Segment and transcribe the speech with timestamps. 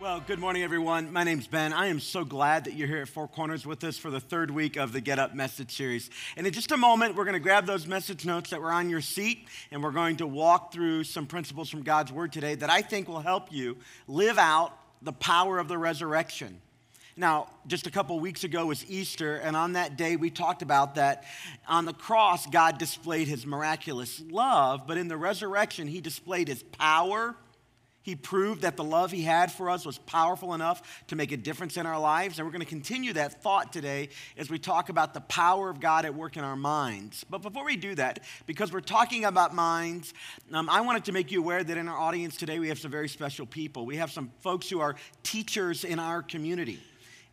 [0.00, 1.12] Well, good morning, everyone.
[1.12, 1.74] My name's Ben.
[1.74, 4.50] I am so glad that you're here at Four Corners with us for the third
[4.50, 6.08] week of the Get Up message series.
[6.38, 8.88] And in just a moment, we're going to grab those message notes that were on
[8.88, 12.70] your seat and we're going to walk through some principles from God's Word today that
[12.70, 13.76] I think will help you
[14.08, 16.62] live out the power of the resurrection.
[17.14, 20.94] Now, just a couple weeks ago was Easter, and on that day we talked about
[20.94, 21.24] that
[21.68, 26.62] on the cross, God displayed his miraculous love, but in the resurrection, he displayed his
[26.62, 27.36] power
[28.02, 31.36] he proved that the love he had for us was powerful enough to make a
[31.36, 32.38] difference in our lives.
[32.38, 35.80] And we're going to continue that thought today as we talk about the power of
[35.80, 37.24] God at work in our minds.
[37.28, 40.14] But before we do that, because we're talking about minds,
[40.52, 42.90] um, I wanted to make you aware that in our audience today we have some
[42.90, 43.84] very special people.
[43.84, 46.80] We have some folks who are teachers in our community.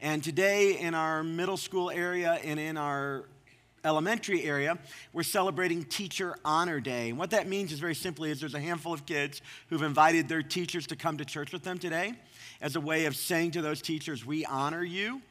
[0.01, 3.25] And today in our middle school area and in our
[3.87, 4.77] elementary area,
[5.13, 7.09] we're celebrating Teacher Honor Day.
[7.09, 10.27] And what that means is very simply is there's a handful of kids who've invited
[10.27, 12.13] their teachers to come to church with them today
[12.61, 15.21] as a way of saying to those teachers, we honor you.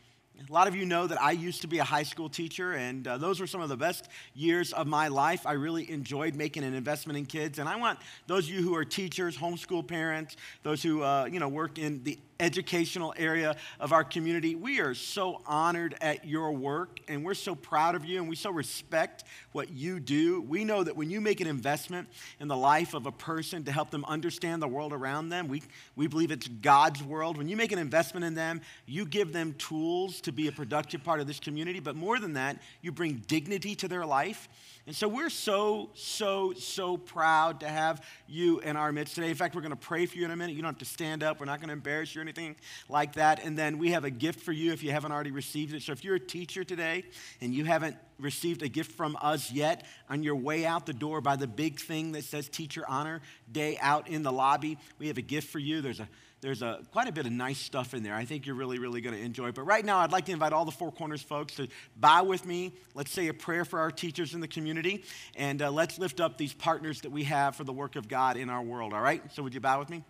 [0.49, 3.09] A lot of you know that I used to be a high school teacher, and
[3.09, 5.47] uh, those were some of the best years of my life.
[5.47, 8.75] I really enjoyed making an investment in kids, and I want those of you who
[8.77, 13.93] are teachers, homeschool parents, those who uh, you know work in the educational area of
[13.93, 14.55] our community.
[14.55, 18.37] We are so honored at your work and we're so proud of you and we
[18.37, 20.41] so respect what you do.
[20.43, 22.09] We know that when you make an investment
[22.41, 25.63] in the life of a person to help them understand the world around them, we,
[25.95, 27.39] we believe it's God's world.
[27.39, 31.03] When you make an investment in them, you give them tools to be a productive
[31.03, 34.49] part of this community, but more than that, you bring dignity to their life
[34.87, 39.31] and so we're so, so, so proud to have you in our midst today.
[39.31, 40.55] In fact, we're going to pray for you in a minute.
[40.55, 41.41] You don't have to stand up.
[41.41, 42.55] We're not going to embarrass you or anything
[42.89, 43.45] like that.
[43.45, 45.83] And then we have a gift for you if you haven't already received it.
[45.83, 47.03] So if you're a teacher today
[47.41, 51.21] and you haven't received a gift from us yet, on your way out the door
[51.21, 55.19] by the big thing that says Teacher Honor Day out in the lobby, we have
[55.19, 55.81] a gift for you.
[55.81, 56.09] There's a
[56.43, 58.15] there's a, quite a bit of nice stuff in there.
[58.15, 59.55] I think you're really, really going to enjoy it.
[59.55, 62.45] But right now, I'd like to invite all the Four Corners folks to bow with
[62.45, 62.73] me.
[62.95, 65.05] Let's say a prayer for our teachers in the community,
[65.35, 68.37] and uh, let's lift up these partners that we have for the work of God
[68.37, 69.23] in our world, all right?
[69.33, 70.05] So, would you bow with me?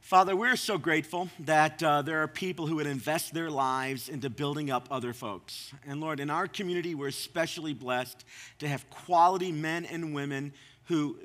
[0.00, 4.28] Father, we're so grateful that uh, there are people who would invest their lives into
[4.28, 5.72] building up other folks.
[5.86, 8.22] And Lord, in our community, we're especially blessed
[8.58, 10.52] to have quality men and women
[10.88, 11.16] who,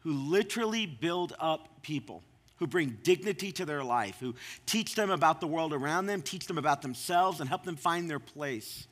[0.00, 2.22] who literally build up people
[2.62, 4.36] who bring dignity to their life, who
[4.66, 8.08] teach them about the world around them, teach them about themselves, and help them find
[8.08, 8.86] their place.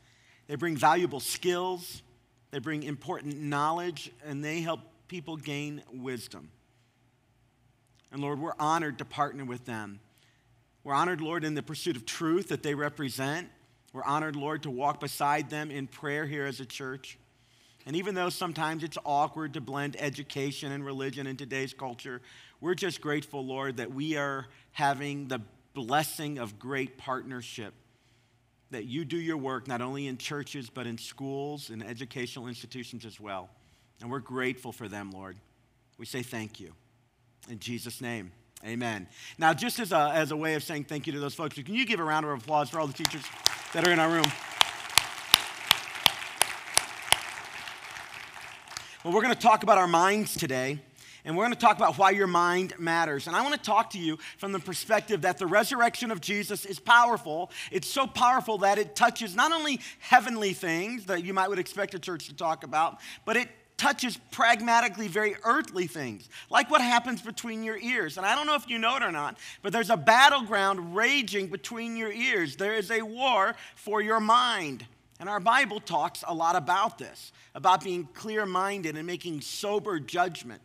[0.49, 2.03] They bring valuable skills,
[2.51, 6.51] they bring important knowledge, and they help people gain wisdom.
[8.11, 10.01] And Lord, we're honored to partner with them.
[10.83, 13.49] We're honored, Lord, in the pursuit of truth that they represent.
[13.93, 17.19] We're honored, Lord, to walk beside them in prayer here as a church.
[17.87, 22.21] And even though sometimes it's awkward to blend education and religion in today's culture,
[22.61, 25.41] we're just grateful, Lord, that we are having the
[25.75, 27.73] blessing of great partnership.
[28.71, 33.05] That you do your work not only in churches, but in schools and educational institutions
[33.05, 33.51] as well.
[34.01, 35.37] And we're grateful for them, Lord.
[35.99, 36.73] We say thank you.
[37.49, 38.33] In Jesus' name,
[38.65, 39.09] amen.
[39.39, 41.75] Now, just as a, as a way of saying thank you to those folks, can
[41.75, 43.23] you give a round of applause for all the teachers
[43.73, 44.25] that are in our room?
[49.03, 50.79] Well, we're going to talk about our minds today.
[51.25, 53.27] And we're going to talk about why your mind matters.
[53.27, 56.65] And I want to talk to you from the perspective that the resurrection of Jesus
[56.65, 57.51] is powerful.
[57.71, 61.95] It's so powerful that it touches not only heavenly things that you might would expect
[61.95, 63.49] a church to talk about, but it
[63.81, 68.19] touches pragmatically very earthly things, like what happens between your ears.
[68.19, 71.47] And I don't know if you know it or not, but there's a battleground raging
[71.47, 72.57] between your ears.
[72.57, 74.85] There is a war for your mind.
[75.19, 79.99] And our Bible talks a lot about this, about being clear minded and making sober
[79.99, 80.61] judgment.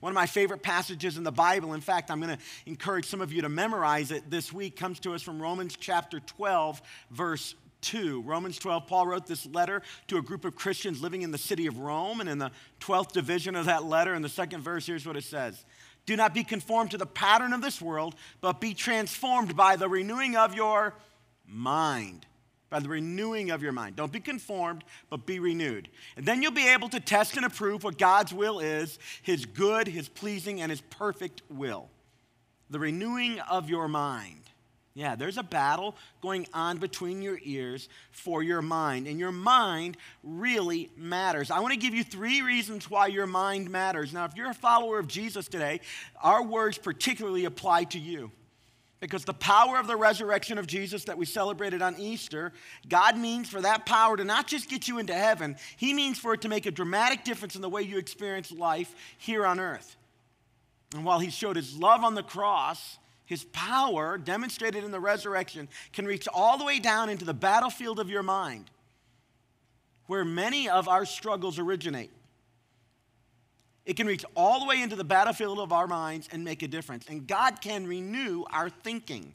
[0.00, 3.20] One of my favorite passages in the Bible, in fact, I'm going to encourage some
[3.20, 6.80] of you to memorize it this week, comes to us from Romans chapter 12,
[7.10, 8.22] verse 2.
[8.22, 11.66] Romans 12, Paul wrote this letter to a group of Christians living in the city
[11.66, 12.20] of Rome.
[12.20, 12.50] And in the
[12.80, 15.64] 12th division of that letter, in the second verse, here's what it says
[16.06, 19.88] Do not be conformed to the pattern of this world, but be transformed by the
[19.88, 20.94] renewing of your
[21.46, 22.26] mind
[22.70, 23.96] by the renewing of your mind.
[23.96, 25.88] Don't be conformed, but be renewed.
[26.16, 29.88] And then you'll be able to test and approve what God's will is His good,
[29.88, 31.88] His pleasing, and His perfect will.
[32.70, 34.36] The renewing of your mind.
[34.94, 39.96] Yeah, there's a battle going on between your ears for your mind, and your mind
[40.22, 41.50] really matters.
[41.50, 44.12] I want to give you three reasons why your mind matters.
[44.12, 45.80] Now, if you're a follower of Jesus today,
[46.22, 48.32] our words particularly apply to you.
[49.00, 52.52] Because the power of the resurrection of Jesus that we celebrated on Easter,
[52.88, 56.34] God means for that power to not just get you into heaven, He means for
[56.34, 59.96] it to make a dramatic difference in the way you experience life here on earth.
[60.94, 62.98] And while He showed His love on the cross,
[63.30, 68.00] his power, demonstrated in the resurrection, can reach all the way down into the battlefield
[68.00, 68.68] of your mind,
[70.08, 72.10] where many of our struggles originate.
[73.90, 76.68] It can reach all the way into the battlefield of our minds and make a
[76.68, 77.08] difference.
[77.08, 79.34] And God can renew our thinking.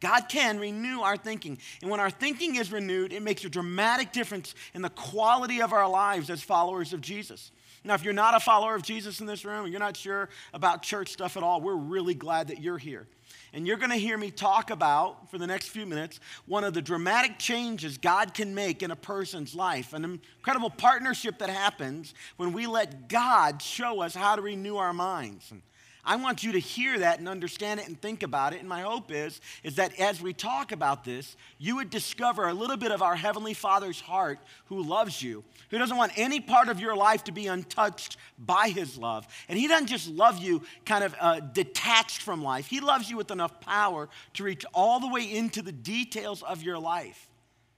[0.00, 1.56] God can renew our thinking.
[1.80, 5.72] And when our thinking is renewed, it makes a dramatic difference in the quality of
[5.72, 7.52] our lives as followers of Jesus.
[7.84, 10.28] Now, if you're not a follower of Jesus in this room, and you're not sure
[10.52, 13.08] about church stuff at all, we're really glad that you're here.
[13.56, 16.74] And you're going to hear me talk about, for the next few minutes, one of
[16.74, 22.12] the dramatic changes God can make in a person's life, an incredible partnership that happens
[22.36, 25.50] when we let God show us how to renew our minds.
[25.52, 25.62] And
[26.06, 28.60] I want you to hear that and understand it and think about it.
[28.60, 32.54] And my hope is, is that as we talk about this, you would discover a
[32.54, 36.68] little bit of our Heavenly Father's heart who loves you, who doesn't want any part
[36.68, 39.26] of your life to be untouched by His love.
[39.48, 43.16] And He doesn't just love you kind of uh, detached from life, He loves you
[43.16, 47.28] with enough power to reach all the way into the details of your life.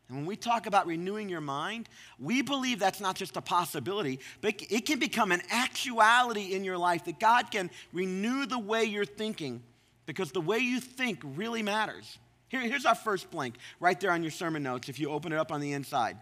[0.09, 1.89] And when we talk about renewing your mind,
[2.19, 6.79] we believe that's not just a possibility, but it can become an actuality in your
[6.79, 9.63] life that God can renew the way you're thinking
[10.07, 12.19] because the way you think really matters.
[12.49, 15.39] Here, here's our first blank right there on your sermon notes if you open it
[15.39, 16.17] up on the inside.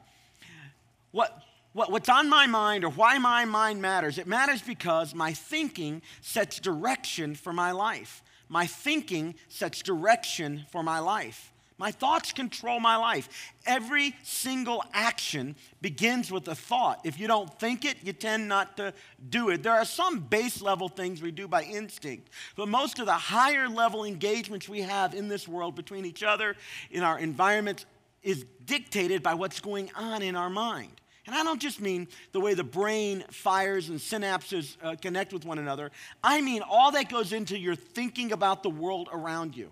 [1.13, 1.41] What,
[1.73, 4.19] what, what's on my mind or why my mind matters?
[4.19, 8.25] It matters because my thinking sets direction for my life.
[8.49, 11.53] My thinking sets direction for my life.
[11.79, 13.53] My thoughts control my life.
[13.67, 17.01] Every single action begins with a thought.
[17.05, 18.95] If you don't think it, you tend not to
[19.29, 19.63] do it.
[19.63, 23.69] There are some base level things we do by instinct, but most of the higher
[23.69, 26.57] level engagements we have in this world between each other,
[26.91, 27.85] in our environments,
[28.23, 30.93] is dictated by what's going on in our mind.
[31.27, 35.45] And I don't just mean the way the brain fires and synapses uh, connect with
[35.45, 35.91] one another.
[36.23, 39.71] I mean all that goes into your thinking about the world around you.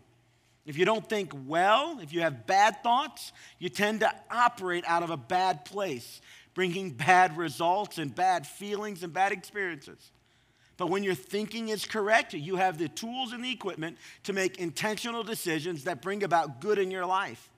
[0.66, 5.02] If you don't think well, if you have bad thoughts, you tend to operate out
[5.02, 6.20] of a bad place,
[6.54, 10.10] bringing bad results and bad feelings and bad experiences.
[10.76, 14.58] But when your thinking is correct, you have the tools and the equipment to make
[14.58, 17.50] intentional decisions that bring about good in your life.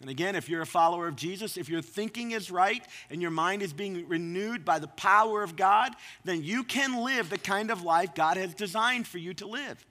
[0.00, 3.32] And again, if you're a follower of Jesus, if your thinking is right and your
[3.32, 5.92] mind is being renewed by the power of God,
[6.24, 9.84] then you can live the kind of life God has designed for you to live.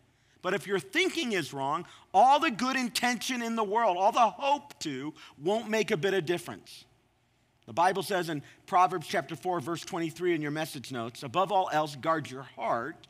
[0.48, 4.30] But if your thinking is wrong, all the good intention in the world, all the
[4.30, 5.14] hope to,
[5.44, 6.86] won't make a bit of difference.
[7.66, 11.70] The Bible says in Proverbs chapter 4, verse 23 in your message notes, above all
[11.74, 13.08] else, guard your heart,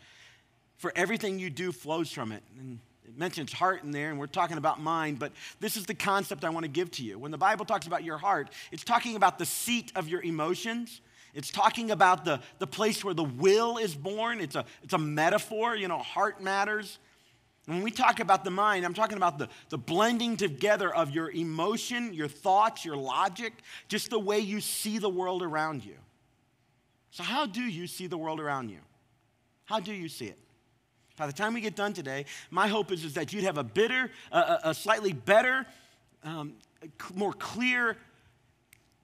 [0.78, 2.42] for everything you do flows from it.
[2.58, 5.94] And it mentions heart in there, and we're talking about mind, but this is the
[5.94, 7.20] concept I want to give to you.
[7.20, 11.02] When the Bible talks about your heart, it's talking about the seat of your emotions.
[11.36, 14.42] It's talking about the, the place where the will is born.
[14.42, 16.98] It's a, it's a metaphor, you know, heart matters.
[17.68, 21.30] When we talk about the mind, I'm talking about the, the blending together of your
[21.32, 23.52] emotion, your thoughts, your logic,
[23.90, 25.98] just the way you see the world around you.
[27.12, 28.80] So, how do you see the world around you?
[29.66, 30.40] How do you see it?
[31.18, 33.66] By the time we get done today, my hope is, is that you'd have a
[33.66, 35.66] bitter, a, a slightly better,
[36.24, 36.54] um,
[37.16, 37.98] more clear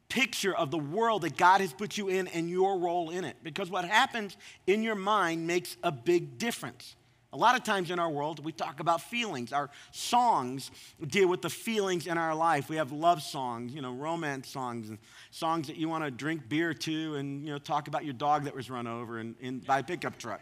[0.07, 3.35] picture of the world that God has put you in and your role in it.
[3.43, 4.37] Because what happens
[4.67, 6.95] in your mind makes a big difference.
[7.33, 9.51] A lot of times in our world, we talk about feelings.
[9.51, 10.69] Our songs
[11.07, 12.69] deal with the feelings in our life.
[12.69, 14.99] We have love songs, you know, romance songs, and
[15.31, 18.43] songs that you want to drink beer to and, you know, talk about your dog
[18.43, 20.41] that was run over in, in, by a pickup truck.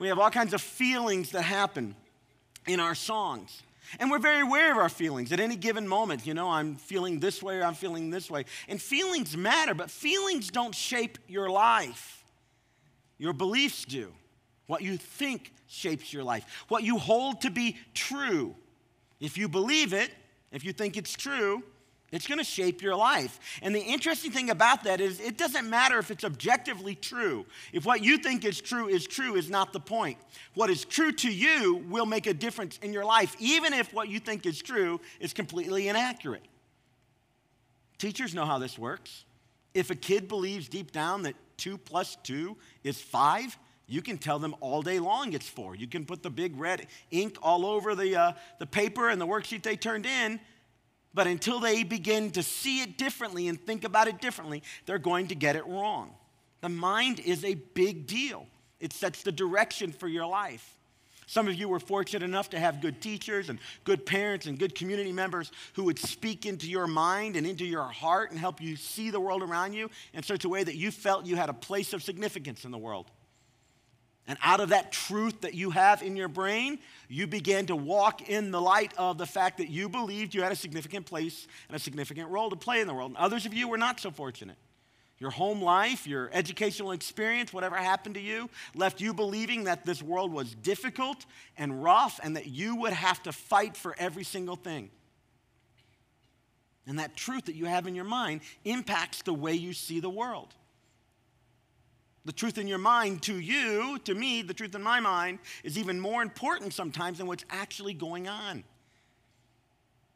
[0.00, 1.94] We have all kinds of feelings that happen
[2.66, 3.62] in our songs.
[4.00, 6.26] And we're very aware of our feelings at any given moment.
[6.26, 8.44] You know, I'm feeling this way or I'm feeling this way.
[8.66, 12.24] And feelings matter, but feelings don't shape your life.
[13.18, 14.12] Your beliefs do.
[14.66, 16.64] What you think shapes your life.
[16.68, 18.54] What you hold to be true.
[19.20, 20.10] If you believe it,
[20.52, 21.62] if you think it's true,
[22.12, 23.40] it's going to shape your life.
[23.60, 27.44] And the interesting thing about that is it doesn't matter if it's objectively true.
[27.72, 30.18] If what you think is true is true is not the point.
[30.54, 34.08] What is true to you will make a difference in your life, even if what
[34.08, 36.44] you think is true is completely inaccurate.
[37.98, 39.24] Teachers know how this works.
[39.72, 44.38] If a kid believes deep down that 2 plus 2 is 5, you can tell
[44.38, 45.74] them all day long it's four.
[45.74, 49.26] You can put the big red ink all over the, uh, the paper and the
[49.26, 50.40] worksheet they turned in,
[51.12, 55.28] but until they begin to see it differently and think about it differently, they're going
[55.28, 56.10] to get it wrong.
[56.60, 58.46] The mind is a big deal,
[58.80, 60.70] it sets the direction for your life.
[61.26, 64.74] Some of you were fortunate enough to have good teachers and good parents and good
[64.74, 68.76] community members who would speak into your mind and into your heart and help you
[68.76, 71.54] see the world around you in such a way that you felt you had a
[71.54, 73.10] place of significance in the world.
[74.26, 76.78] And out of that truth that you have in your brain,
[77.08, 80.52] you began to walk in the light of the fact that you believed you had
[80.52, 83.10] a significant place and a significant role to play in the world.
[83.10, 84.56] And others of you were not so fortunate.
[85.18, 90.02] Your home life, your educational experience, whatever happened to you, left you believing that this
[90.02, 91.24] world was difficult
[91.56, 94.90] and rough and that you would have to fight for every single thing.
[96.86, 100.10] And that truth that you have in your mind impacts the way you see the
[100.10, 100.54] world.
[102.24, 105.76] The truth in your mind to you, to me, the truth in my mind is
[105.76, 108.64] even more important sometimes than what's actually going on.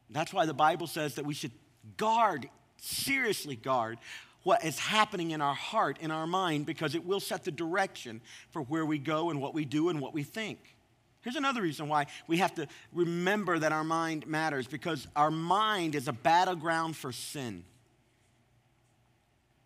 [0.09, 1.51] That's why the Bible says that we should
[1.97, 3.99] guard, seriously guard,
[4.41, 8.21] what is happening in our heart, in our mind, because it will set the direction
[8.49, 10.75] for where we go and what we do and what we think.
[11.21, 15.93] Here's another reason why we have to remember that our mind matters because our mind
[15.93, 17.65] is a battleground for sin.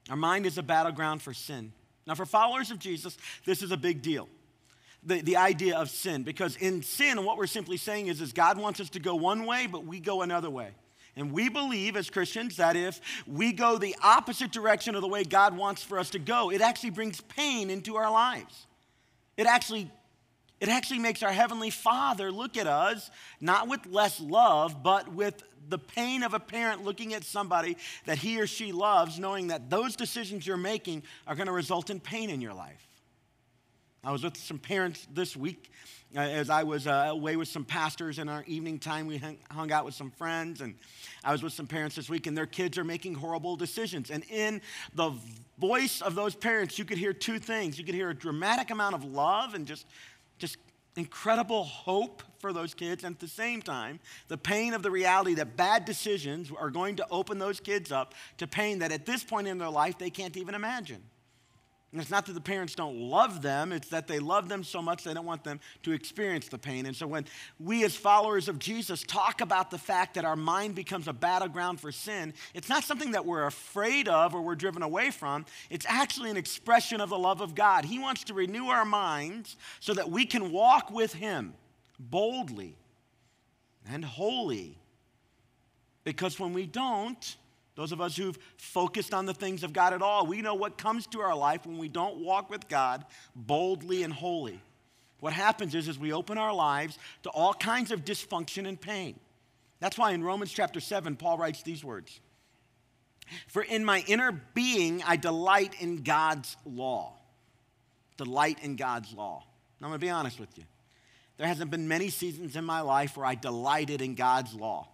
[0.10, 1.72] Our mind is a battleground for sin.
[2.06, 4.28] Now, for followers of Jesus, this is a big deal.
[5.06, 8.58] The, the idea of sin, because in sin, what we're simply saying is, is God
[8.58, 10.70] wants us to go one way, but we go another way.
[11.16, 15.24] And we believe as Christians that if we go the opposite direction of the way
[15.24, 18.66] God wants for us to go, it actually brings pain into our lives.
[19.38, 19.92] It actually
[20.60, 25.44] it actually makes our heavenly Father look at us not with less love, but with
[25.70, 29.70] the pain of a parent looking at somebody that he or she loves, knowing that
[29.70, 32.88] those decisions you're making are going to result in pain in your life.
[34.04, 35.72] I was with some parents this week
[36.16, 39.08] uh, as I was uh, away with some pastors in our evening time.
[39.08, 40.76] We hung, hung out with some friends, and
[41.24, 44.12] I was with some parents this week, and their kids are making horrible decisions.
[44.12, 44.62] And in
[44.94, 45.12] the
[45.58, 47.80] voice of those parents, you could hear two things.
[47.80, 49.88] You could hear a dramatic amount of love and just,
[50.38, 50.58] just
[50.96, 55.34] incredible hope for those kids, and at the same time, the pain of the reality
[55.36, 59.24] that bad decisions are going to open those kids up to pain that at this
[59.24, 61.02] point in their life they can't even imagine.
[61.94, 64.82] And it's not that the parents don't love them, it's that they love them so
[64.82, 66.88] much they don't want them to experience the pain.
[66.88, 67.26] And so when
[67.60, 71.80] we, as followers of Jesus, talk about the fact that our mind becomes a battleground
[71.80, 75.46] for sin, it's not something that we're afraid of or we're driven away from.
[75.70, 77.86] It's actually an expression of the love of God.
[77.86, 81.54] He wants to renew our minds so that we can walk with Him
[82.00, 82.76] boldly
[83.88, 84.80] and holy.
[86.04, 87.38] Because when we don't,
[87.76, 90.78] those of us who've focused on the things of God at all, we know what
[90.78, 94.62] comes to our life when we don't walk with God boldly and holy.
[95.20, 99.20] What happens is, is we open our lives to all kinds of dysfunction and pain.
[99.80, 102.20] That's why in Romans chapter 7, Paul writes these words
[103.48, 107.14] For in my inner being, I delight in God's law.
[108.18, 109.44] Delight in God's law.
[109.80, 110.64] Now, I'm going to be honest with you.
[111.38, 114.88] There hasn't been many seasons in my life where I delighted in God's law.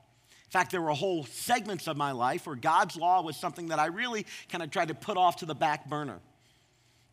[0.49, 3.77] In fact, there were whole segments of my life where God's law was something that
[3.77, 6.21] I really kind of tried to put off to the back burner.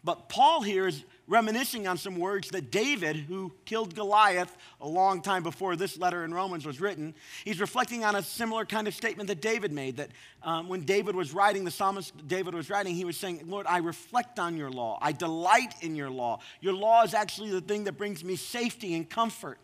[0.02, 5.20] But Paul here is reminiscing on some words that David, who killed Goliath a long
[5.20, 7.14] time before this letter in Romans was written,
[7.44, 9.98] he's reflecting on a similar kind of statement that David made.
[9.98, 10.12] That
[10.42, 13.78] um, when David was writing, the psalmist David was writing, he was saying, Lord, I
[13.78, 14.98] reflect on your law.
[15.02, 16.38] I delight in your law.
[16.62, 19.58] Your law is actually the thing that brings me safety and comfort.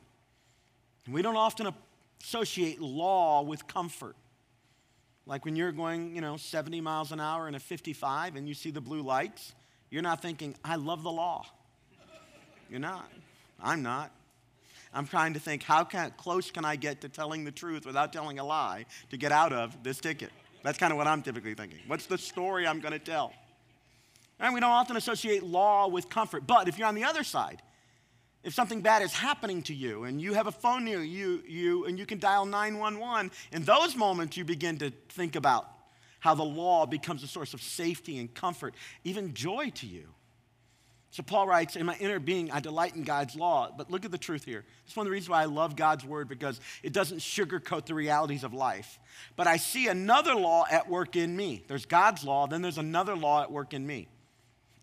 [1.07, 1.73] And we don't often
[2.23, 4.17] associate law with comfort.
[5.27, 8.55] Like when you're going, you know, 70 miles an hour in a 55 and you
[8.55, 9.55] see the blue lights,
[9.91, 11.47] you're not thinking, I love the law.
[12.71, 13.11] You're not.
[13.63, 14.11] I'm not.
[14.95, 18.13] I'm trying to think, how can, close can I get to telling the truth without
[18.13, 20.31] telling a lie to get out of this ticket?
[20.63, 21.79] That's kind of what I'm typically thinking.
[21.87, 23.33] What's the story I'm going to tell?
[24.39, 26.47] And we don't often associate law with comfort.
[26.47, 27.63] But if you're on the other side,
[28.45, 31.85] if something bad is happening to you and you have a phone near you, you
[31.85, 35.69] and you can dial 911, in those moments you begin to think about
[36.21, 40.09] how the law becomes a source of safety and comfort, even joy to you.
[41.11, 43.71] So Paul writes, In my inner being, I delight in God's law.
[43.77, 44.65] But look at the truth here.
[44.87, 47.95] It's one of the reasons why I love God's word because it doesn't sugarcoat the
[47.95, 48.99] realities of life.
[49.37, 51.65] But I see another law at work in me.
[51.69, 54.09] There's God's law, then there's another law at work in me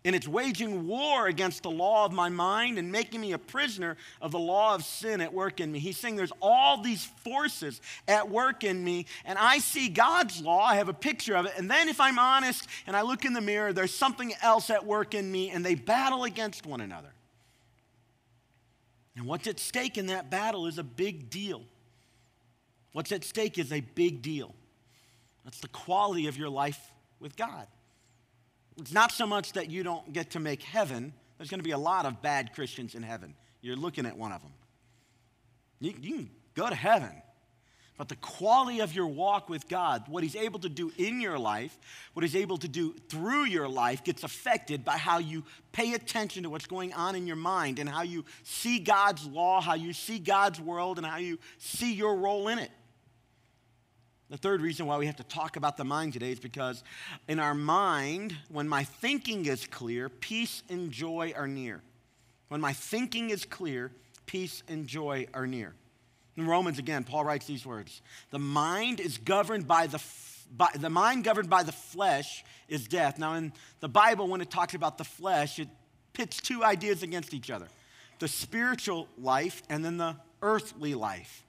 [0.04, 3.96] and it's waging war against the law of my mind and making me a prisoner
[4.22, 5.78] of the law of sin at work in me.
[5.78, 10.62] He's saying there's all these forces at work in me, and I see God's law,
[10.62, 13.34] I have a picture of it, and then if I'm honest and I look in
[13.34, 17.12] the mirror, there's something else at work in me, and they battle against one another.
[19.16, 21.62] And what's at stake in that battle is a big deal.
[22.92, 24.54] What's at stake is a big deal.
[25.44, 26.80] That's the quality of your life
[27.18, 27.66] with God.
[28.80, 31.12] It's not so much that you don't get to make heaven.
[31.38, 33.34] There's going to be a lot of bad Christians in heaven.
[33.60, 34.52] You're looking at one of them.
[35.80, 37.10] You, you can go to heaven.
[37.98, 41.38] but the quality of your walk with God, what He's able to do in your
[41.38, 41.78] life,
[42.14, 46.44] what He's able to do through your life, gets affected by how you pay attention
[46.44, 49.92] to what's going on in your mind and how you see God's law, how you
[49.92, 52.70] see God's world, and how you see your role in it.
[54.30, 56.84] The third reason why we have to talk about the mind today is because
[57.26, 61.82] in our mind, when my thinking is clear, peace and joy are near.
[62.46, 63.90] When my thinking is clear,
[64.26, 65.74] peace and joy are near.
[66.36, 70.00] In Romans, again, Paul writes these words The mind is governed by the
[70.56, 73.18] by, the mind governed by the flesh is death.
[73.18, 75.68] Now, in the Bible, when it talks about the flesh, it
[76.12, 77.66] pits two ideas against each other
[78.20, 81.44] the spiritual life and then the earthly life.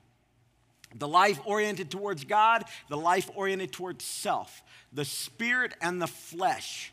[0.95, 6.91] The life oriented towards God, the life oriented towards self, the spirit and the flesh.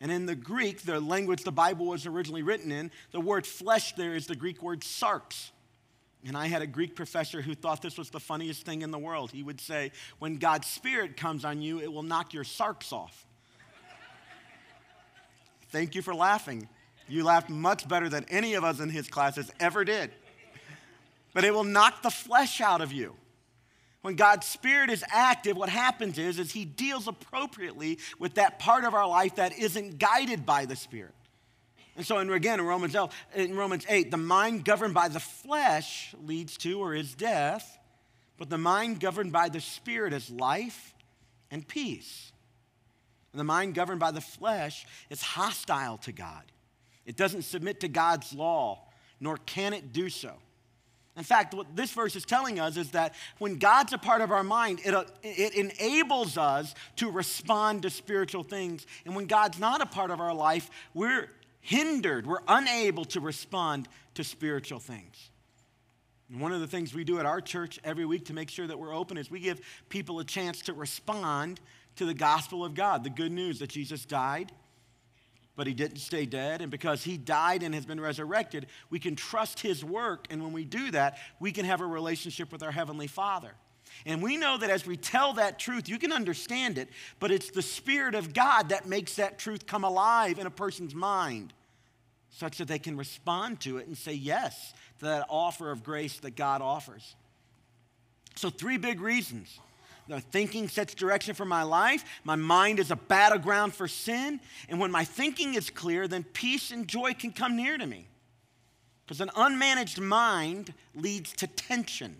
[0.00, 3.94] And in the Greek, the language the Bible was originally written in, the word flesh
[3.94, 5.50] there is the Greek word sarx.
[6.26, 8.98] And I had a Greek professor who thought this was the funniest thing in the
[8.98, 9.30] world.
[9.30, 13.24] He would say, When God's Spirit comes on you, it will knock your sarx off.
[15.68, 16.68] Thank you for laughing.
[17.08, 20.10] You laughed much better than any of us in his classes ever did.
[21.32, 23.14] But it will knock the flesh out of you.
[24.06, 28.84] When God's Spirit is active, what happens is, is He deals appropriately with that part
[28.84, 31.16] of our life that isn't guided by the Spirit.
[31.96, 32.94] And so, in, again, in Romans,
[33.34, 37.80] in Romans 8, the mind governed by the flesh leads to or is death,
[38.38, 40.94] but the mind governed by the Spirit is life
[41.50, 42.30] and peace.
[43.32, 46.44] And the mind governed by the flesh is hostile to God.
[47.06, 48.84] It doesn't submit to God's law,
[49.18, 50.34] nor can it do so.
[51.16, 54.30] In fact, what this verse is telling us is that when God's a part of
[54.30, 58.86] our mind, it, uh, it enables us to respond to spiritual things.
[59.06, 61.30] And when God's not a part of our life, we're
[61.60, 65.30] hindered, we're unable to respond to spiritual things.
[66.30, 68.66] And one of the things we do at our church every week to make sure
[68.66, 71.60] that we're open is we give people a chance to respond
[71.96, 74.52] to the gospel of God, the good news that Jesus died,
[75.56, 76.60] but he didn't stay dead.
[76.60, 80.26] And because he died and has been resurrected, we can trust his work.
[80.30, 83.52] And when we do that, we can have a relationship with our Heavenly Father.
[84.04, 87.50] And we know that as we tell that truth, you can understand it, but it's
[87.50, 91.54] the Spirit of God that makes that truth come alive in a person's mind
[92.30, 96.18] such that they can respond to it and say yes to that offer of grace
[96.18, 97.16] that God offers.
[98.34, 99.58] So, three big reasons.
[100.08, 102.04] The thinking sets direction for my life.
[102.24, 104.40] My mind is a battleground for sin.
[104.68, 108.06] And when my thinking is clear, then peace and joy can come near to me.
[109.04, 112.16] Because an unmanaged mind leads to tension.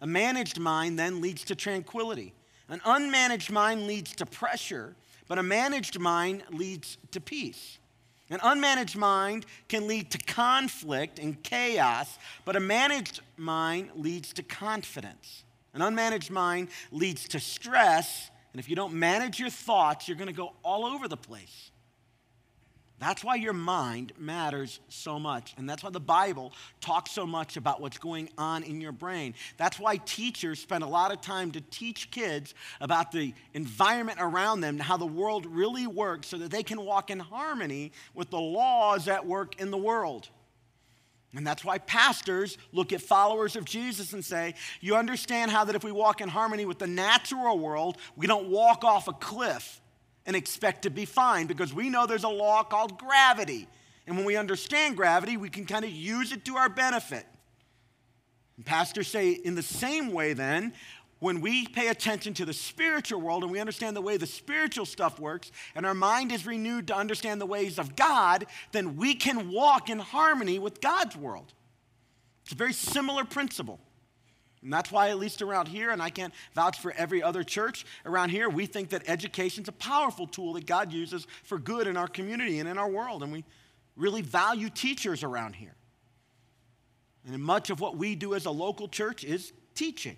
[0.00, 2.32] A managed mind then leads to tranquility.
[2.68, 4.96] An unmanaged mind leads to pressure,
[5.28, 7.78] but a managed mind leads to peace.
[8.30, 14.42] An unmanaged mind can lead to conflict and chaos, but a managed mind leads to
[14.42, 15.44] confidence.
[15.74, 20.28] An unmanaged mind leads to stress, and if you don't manage your thoughts, you're going
[20.28, 21.70] to go all over the place.
[23.02, 25.54] That's why your mind matters so much.
[25.56, 29.34] And that's why the Bible talks so much about what's going on in your brain.
[29.56, 34.60] That's why teachers spend a lot of time to teach kids about the environment around
[34.60, 38.40] them, how the world really works, so that they can walk in harmony with the
[38.40, 40.28] laws at work in the world.
[41.34, 45.74] And that's why pastors look at followers of Jesus and say, You understand how that
[45.74, 49.80] if we walk in harmony with the natural world, we don't walk off a cliff
[50.26, 53.66] and expect to be fine because we know there's a law called gravity.
[54.06, 57.24] And when we understand gravity, we can kind of use it to our benefit.
[58.56, 60.74] And pastors say, in the same way, then,
[61.22, 64.84] when we pay attention to the spiritual world and we understand the way the spiritual
[64.84, 69.14] stuff works, and our mind is renewed to understand the ways of God, then we
[69.14, 71.52] can walk in harmony with God's world.
[72.42, 73.78] It's a very similar principle.
[74.62, 77.86] And that's why, at least around here, and I can't vouch for every other church
[78.04, 81.86] around here, we think that education is a powerful tool that God uses for good
[81.86, 83.22] in our community and in our world.
[83.22, 83.44] And we
[83.94, 85.76] really value teachers around here.
[87.24, 90.16] And much of what we do as a local church is teaching.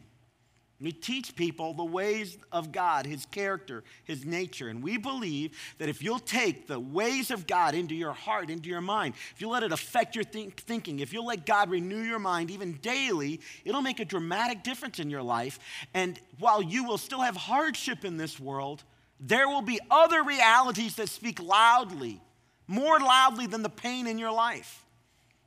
[0.84, 4.68] We teach people the ways of God, His character, His nature.
[4.68, 8.68] And we believe that if you'll take the ways of God into your heart, into
[8.68, 12.02] your mind, if you let it affect your think- thinking, if you'll let God renew
[12.02, 15.58] your mind even daily, it'll make a dramatic difference in your life.
[15.94, 18.84] And while you will still have hardship in this world,
[19.18, 22.20] there will be other realities that speak loudly,
[22.66, 24.84] more loudly than the pain in your life.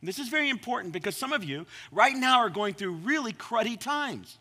[0.02, 3.80] this is very important because some of you right now are going through really cruddy
[3.80, 4.40] times.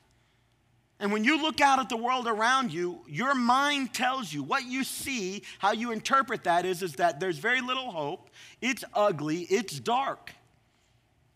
[0.99, 4.65] And when you look out at the world around you, your mind tells you what
[4.65, 8.31] you see, how you interpret that is, is that there's very little hope,
[8.63, 10.33] it's ugly, it's dark.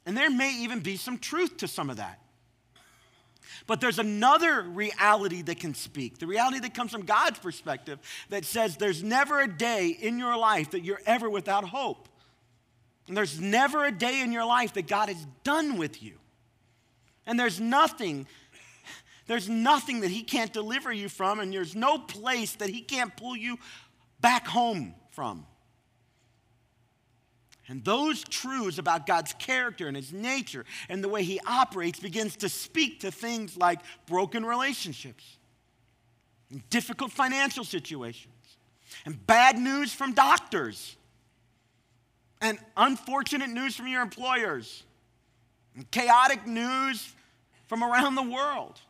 [0.06, 2.20] And there may even be some truth to some of that.
[3.66, 7.98] But there's another reality that can speak, the reality that comes from God's perspective
[8.30, 12.08] that says there's never a day in your life that you're ever without hope.
[13.06, 16.14] And there's never a day in your life that God is done with you.
[17.26, 18.26] And there's nothing,
[19.30, 23.16] there's nothing that He can't deliver you from, and there's no place that He can't
[23.16, 23.60] pull you
[24.20, 25.46] back home from.
[27.68, 32.34] And those truths about God's character and his nature and the way he operates begins
[32.38, 35.38] to speak to things like broken relationships,
[36.50, 38.34] and difficult financial situations,
[39.06, 40.96] and bad news from doctors,
[42.40, 44.82] and unfortunate news from your employers,
[45.76, 47.14] and chaotic news
[47.68, 48.80] from around the world.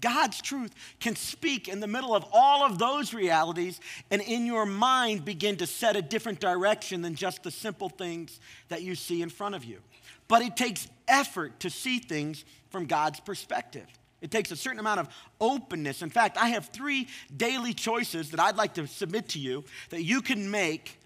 [0.00, 4.66] God's truth can speak in the middle of all of those realities and in your
[4.66, 9.22] mind begin to set a different direction than just the simple things that you see
[9.22, 9.78] in front of you.
[10.26, 13.86] But it takes effort to see things from God's perspective.
[14.20, 16.00] It takes a certain amount of openness.
[16.00, 20.02] In fact, I have three daily choices that I'd like to submit to you that
[20.02, 20.98] you can make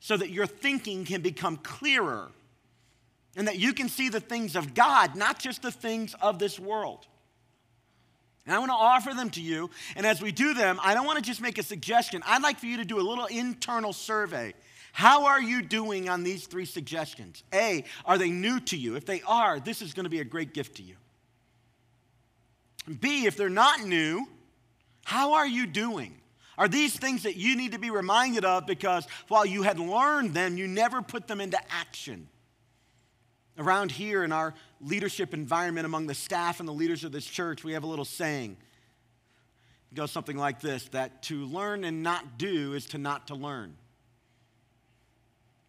[0.00, 2.30] so that your thinking can become clearer
[3.36, 6.58] and that you can see the things of God, not just the things of this
[6.58, 7.06] world.
[8.46, 9.70] And I want to offer them to you.
[9.96, 12.22] And as we do them, I don't want to just make a suggestion.
[12.26, 14.54] I'd like for you to do a little internal survey.
[14.92, 17.42] How are you doing on these three suggestions?
[17.52, 18.96] A, are they new to you?
[18.96, 20.94] If they are, this is going to be a great gift to you.
[23.00, 24.26] B, if they're not new,
[25.04, 26.20] how are you doing?
[26.56, 30.34] Are these things that you need to be reminded of because while you had learned
[30.34, 32.28] them, you never put them into action?
[33.56, 37.62] Around here in our leadership environment among the staff and the leaders of this church,
[37.62, 38.56] we have a little saying.
[39.92, 43.34] It goes something like this that to learn and not do is to not to
[43.34, 43.76] learn.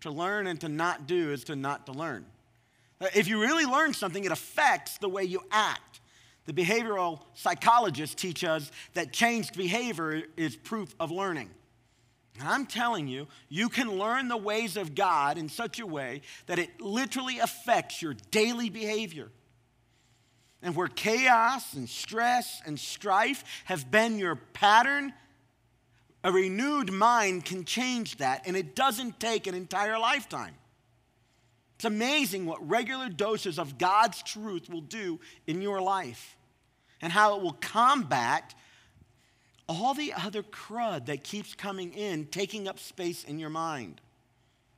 [0.01, 2.25] To learn and to not do is to not to learn.
[3.13, 5.99] If you really learn something, it affects the way you act.
[6.45, 11.49] The behavioral psychologists teach us that changed behavior is proof of learning.
[12.39, 16.21] And I'm telling you, you can learn the ways of God in such a way
[16.47, 19.31] that it literally affects your daily behavior.
[20.61, 25.13] And where chaos and stress and strife have been your pattern,
[26.23, 30.55] a renewed mind can change that, and it doesn't take an entire lifetime.
[31.75, 36.37] It's amazing what regular doses of God's truth will do in your life
[37.01, 38.55] and how it will combat
[39.67, 44.01] all the other crud that keeps coming in, taking up space in your mind.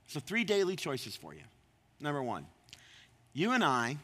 [0.07, 1.41] So, three daily choices for you.
[1.99, 2.45] Number one,
[3.33, 3.97] you and I,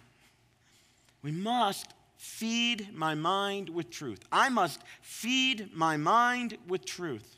[1.21, 4.19] we must feed my mind with truth.
[4.31, 7.37] I must feed my mind with truth.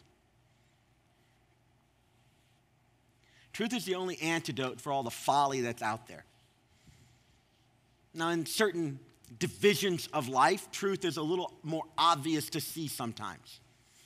[3.53, 6.25] Truth is the only antidote for all the folly that's out there.
[8.13, 8.99] Now, in certain
[9.40, 13.60] divisions of life, truth is a little more obvious to see sometimes.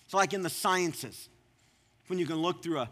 [0.07, 1.29] So, like in the sciences,
[2.07, 2.89] when you can look through a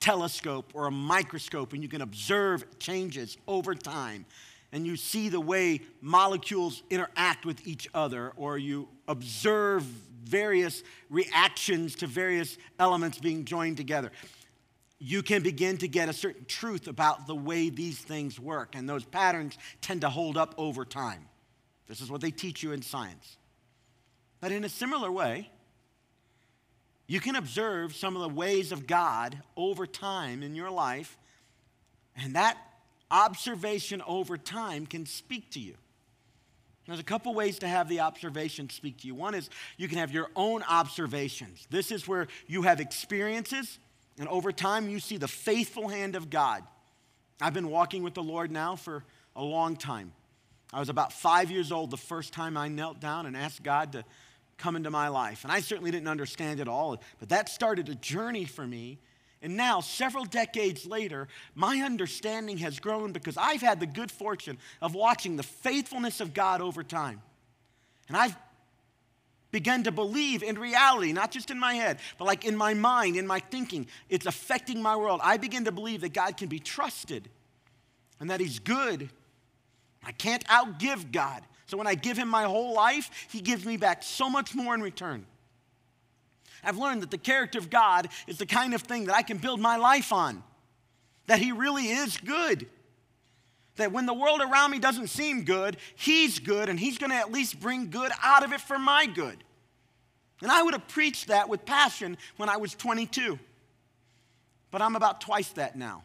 [0.00, 4.24] telescope or a microscope and you can observe changes over time
[4.72, 11.94] and you see the way molecules interact with each other or you observe various reactions
[11.96, 14.12] to various elements being joined together
[15.00, 18.88] you can begin to get a certain truth about the way these things work and
[18.88, 21.27] those patterns tend to hold up over time
[21.88, 23.36] this is what they teach you in science.
[24.40, 25.50] But in a similar way,
[27.06, 31.16] you can observe some of the ways of God over time in your life,
[32.14, 32.58] and that
[33.10, 35.74] observation over time can speak to you.
[36.86, 39.14] There's a couple ways to have the observation speak to you.
[39.14, 41.66] One is you can have your own observations.
[41.70, 43.78] This is where you have experiences,
[44.18, 46.62] and over time you see the faithful hand of God.
[47.40, 49.04] I've been walking with the Lord now for
[49.36, 50.12] a long time.
[50.72, 53.92] I was about five years old the first time I knelt down and asked God
[53.92, 54.04] to
[54.58, 55.44] come into my life.
[55.44, 58.98] And I certainly didn't understand it all, but that started a journey for me.
[59.40, 64.58] And now, several decades later, my understanding has grown because I've had the good fortune
[64.82, 67.22] of watching the faithfulness of God over time.
[68.08, 68.36] And I've
[69.52, 73.16] begun to believe in reality, not just in my head, but like in my mind,
[73.16, 73.86] in my thinking.
[74.08, 75.20] It's affecting my world.
[75.22, 77.28] I begin to believe that God can be trusted
[78.20, 79.08] and that He's good
[80.04, 81.42] I can't outgive God.
[81.66, 84.74] So when I give him my whole life, he gives me back so much more
[84.74, 85.26] in return.
[86.64, 89.38] I've learned that the character of God is the kind of thing that I can
[89.38, 90.42] build my life on,
[91.26, 92.66] that he really is good.
[93.76, 97.16] That when the world around me doesn't seem good, he's good and he's going to
[97.16, 99.44] at least bring good out of it for my good.
[100.40, 103.38] And I would have preached that with passion when I was 22.
[104.70, 106.02] But I'm about twice that now,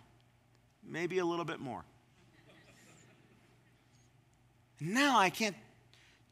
[0.86, 1.84] maybe a little bit more.
[4.80, 5.56] Now I can't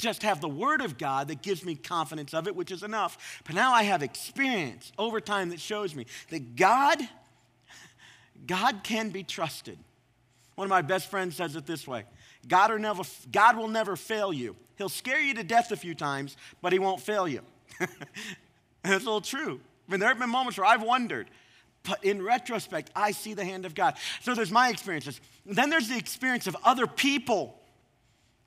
[0.01, 3.41] just have the Word of God that gives me confidence of it, which is enough,
[3.45, 6.99] but now I have experience over time that shows me that God,
[8.47, 9.77] God can be trusted.
[10.55, 12.05] One of my best friends says it this way
[12.47, 14.55] God, never, God will never fail you.
[14.77, 17.41] He'll scare you to death a few times, but He won't fail you.
[17.79, 19.59] That's a little true.
[19.87, 21.29] I mean, there have been moments where I've wondered,
[21.83, 23.95] but in retrospect, I see the hand of God.
[24.21, 25.21] So there's my experiences.
[25.45, 27.60] Then there's the experience of other people.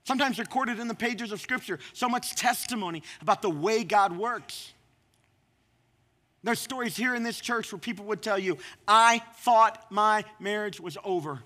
[0.05, 4.73] Sometimes recorded in the pages of Scripture, so much testimony about the way God works.
[6.43, 10.79] There's stories here in this church where people would tell you, I thought my marriage
[10.79, 11.43] was over.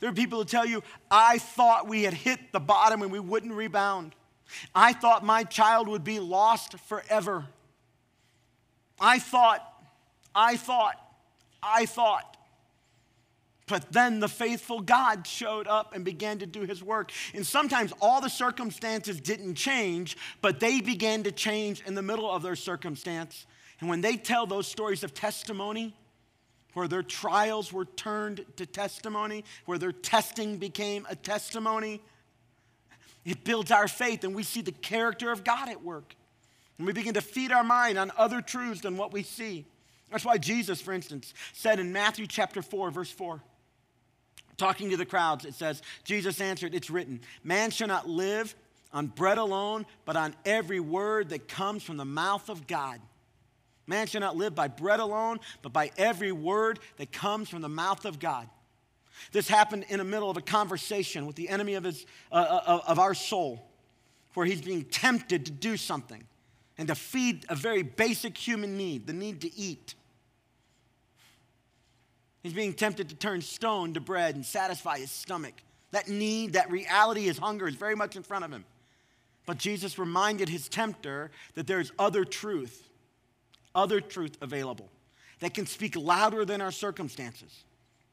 [0.00, 3.20] There are people who tell you, I thought we had hit the bottom and we
[3.20, 4.16] wouldn't rebound.
[4.74, 7.46] I thought my child would be lost forever.
[8.98, 9.64] I thought,
[10.34, 10.96] I thought,
[11.62, 12.36] I thought.
[13.68, 17.12] But then the faithful God showed up and began to do his work.
[17.32, 22.30] And sometimes all the circumstances didn't change, but they began to change in the middle
[22.30, 23.46] of their circumstance.
[23.80, 25.94] And when they tell those stories of testimony,
[26.74, 32.00] where their trials were turned to testimony, where their testing became a testimony.
[33.24, 36.14] It builds our faith, and we see the character of God at work.
[36.78, 39.66] And we begin to feed our mind on other truths than what we see.
[40.10, 43.42] That's why Jesus, for instance, said in Matthew chapter 4, verse 4,
[44.62, 48.54] talking to the crowds, it says, Jesus answered, It's written, man shall not live
[48.92, 53.00] on bread alone, but on every word that comes from the mouth of God.
[53.88, 57.68] Man shall not live by bread alone, but by every word that comes from the
[57.68, 58.48] mouth of God.
[59.32, 62.80] This happened in the middle of a conversation with the enemy of, his, uh, uh,
[62.86, 63.68] of our soul,
[64.34, 66.22] where he's being tempted to do something
[66.78, 69.96] and to feed a very basic human need the need to eat.
[72.42, 75.54] He's being tempted to turn stone to bread and satisfy his stomach.
[75.92, 78.64] That need, that reality, his hunger is very much in front of him.
[79.46, 82.88] But Jesus reminded his tempter that there's other truth
[83.74, 84.90] other truth available
[85.40, 87.64] that can speak louder than our circumstances.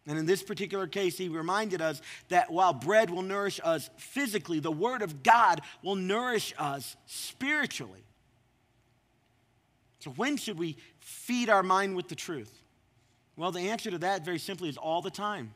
[0.07, 4.59] And in this particular case, he reminded us that while bread will nourish us physically,
[4.59, 8.03] the Word of God will nourish us spiritually.
[9.99, 12.58] So, when should we feed our mind with the truth?
[13.39, 15.53] Well, the answer to that very simply is all the time.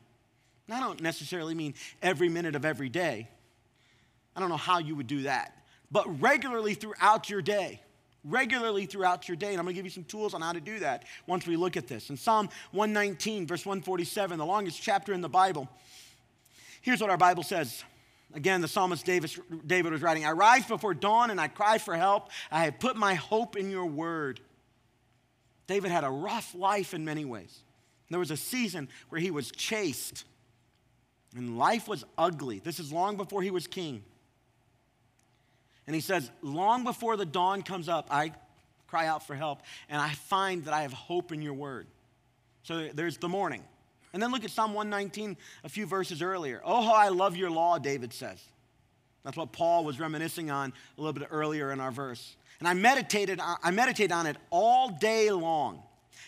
[0.72, 3.28] I don't necessarily mean every minute of every day.
[4.36, 5.54] I don't know how you would do that,
[5.92, 7.82] but regularly throughout your day
[8.26, 9.50] regularly throughout your day.
[9.50, 11.58] And I'm going to give you some tools on how to do that once we
[11.58, 12.10] look at this.
[12.10, 15.68] In Psalm 119, verse 147, the longest chapter in the Bible,
[16.82, 17.84] here's what our Bible says.
[18.34, 19.32] Again, the psalmist David,
[19.68, 22.30] David was writing I rise before dawn and I cry for help.
[22.50, 24.40] I have put my hope in your word.
[25.68, 27.63] David had a rough life in many ways.
[28.14, 30.24] There was a season where he was chased
[31.36, 32.60] and life was ugly.
[32.60, 34.04] This is long before he was king.
[35.88, 38.34] And he says, Long before the dawn comes up, I
[38.86, 41.88] cry out for help, and I find that I have hope in your word.
[42.62, 43.64] So there's the morning.
[44.14, 46.62] And then look at Psalm 119, a few verses earlier.
[46.64, 48.40] Oh, how I love your law, David says.
[49.24, 52.36] That's what Paul was reminiscing on a little bit earlier in our verse.
[52.60, 55.82] And I meditated, I meditate on it all day long.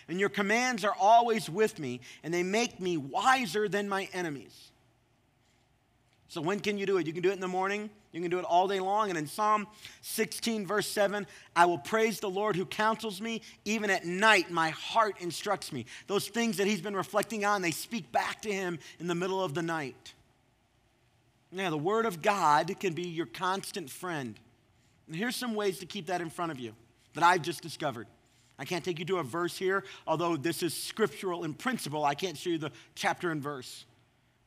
[0.07, 4.71] And your commands are always with me, and they make me wiser than my enemies.
[6.27, 7.07] So when can you do it?
[7.07, 9.09] You can do it in the morning, you can do it all day long.
[9.09, 9.67] And in Psalm
[10.01, 13.41] 16, verse 7, I will praise the Lord who counsels me.
[13.65, 15.85] Even at night, my heart instructs me.
[16.07, 19.43] Those things that he's been reflecting on, they speak back to him in the middle
[19.43, 20.13] of the night.
[21.51, 24.37] Now, the Word of God can be your constant friend.
[25.07, 26.73] And here's some ways to keep that in front of you
[27.13, 28.07] that I've just discovered.
[28.57, 32.05] I can't take you to a verse here, although this is scriptural in principle.
[32.05, 33.85] I can't show you the chapter and verse.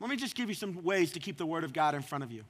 [0.01, 2.25] Let me just give you some ways to keep the Word of God in front
[2.25, 2.45] of you.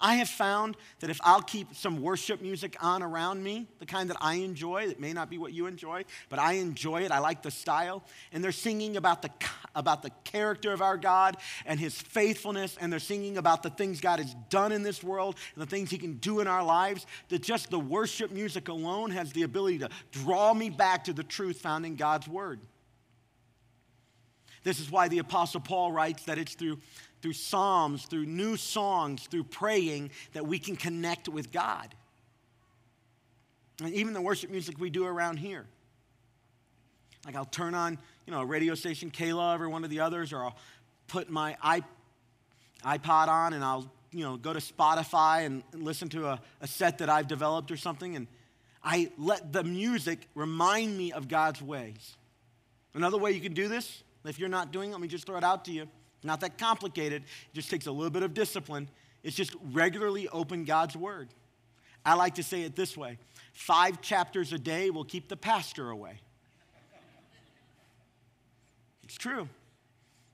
[0.00, 4.08] I have found that if I'll keep some worship music on around me, the kind
[4.10, 7.18] that I enjoy, that may not be what you enjoy, but I enjoy it, I
[7.18, 9.30] like the style, and they're singing about the,
[9.74, 14.00] about the character of our God and His faithfulness, and they're singing about the things
[14.00, 17.04] God has done in this world and the things He can do in our lives,
[17.28, 21.24] that just the worship music alone has the ability to draw me back to the
[21.24, 22.60] truth found in God's Word.
[24.64, 26.78] This is why the Apostle Paul writes that it's through
[27.22, 31.94] through psalms, through new songs, through praying, that we can connect with God.
[33.82, 35.66] And even the worship music we do around here.
[37.24, 40.32] Like I'll turn on, you know, a radio station, K-Love or one of the others,
[40.32, 40.56] or I'll
[41.08, 41.56] put my
[42.84, 46.98] iPod on and I'll, you know, go to Spotify and listen to a, a set
[46.98, 48.16] that I've developed or something.
[48.16, 48.26] And
[48.82, 52.16] I let the music remind me of God's ways.
[52.94, 55.36] Another way you can do this, if you're not doing it, let me just throw
[55.36, 55.88] it out to you.
[56.22, 58.88] Not that complicated, it just takes a little bit of discipline.
[59.22, 61.28] It's just regularly open God's Word.
[62.04, 63.18] I like to say it this way
[63.52, 66.20] five chapters a day will keep the pastor away.
[69.02, 69.48] It's true.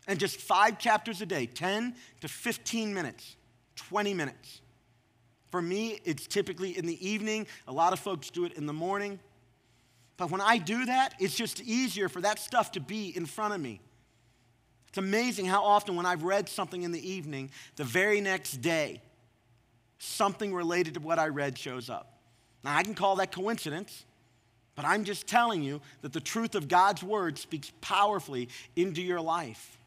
[0.07, 3.37] And just five chapters a day, 10 to 15 minutes,
[3.77, 4.61] 20 minutes.
[5.51, 7.47] For me, it's typically in the evening.
[7.69, 9.21] A lot of folks do it in the morning.
[10.17, 13.55] But when I do that, it's just easier for that stuff to be in front
[13.55, 13.81] of me.
[14.95, 19.03] It's amazing how often, when I've read something in the evening, the very next day,
[19.99, 22.21] something related to what I read shows up.
[22.63, 24.05] Now, I can call that coincidence,
[24.77, 29.21] but I'm just telling you that the truth of God's word speaks powerfully into your
[29.21, 29.79] life.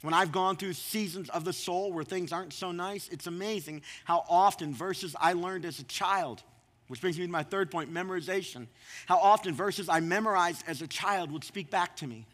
[0.00, 3.82] When I've gone through seasons of the soul where things aren't so nice, it's amazing
[4.04, 6.42] how often verses I learned as a child,
[6.88, 8.66] which brings me to my third point memorization,
[9.06, 12.26] how often verses I memorized as a child would speak back to me.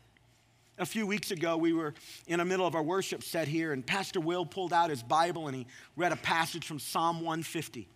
[0.79, 1.95] A few weeks ago, we were
[2.27, 5.49] in the middle of our worship set here, and Pastor Will pulled out his Bible
[5.49, 7.89] and he read a passage from Psalm 150.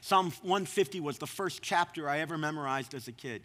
[0.00, 3.42] Psalm 150 was the first chapter I ever memorized as a kid.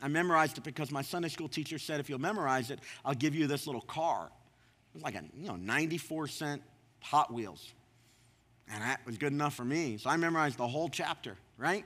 [0.00, 3.34] I memorized it because my Sunday school teacher said, if you'll memorize it, I'll give
[3.34, 4.26] you this little car.
[4.26, 6.62] It was like a you know 94 cent
[7.00, 7.72] Hot Wheels.
[8.72, 9.98] And that was good enough for me.
[9.98, 11.84] So I memorized the whole chapter, right?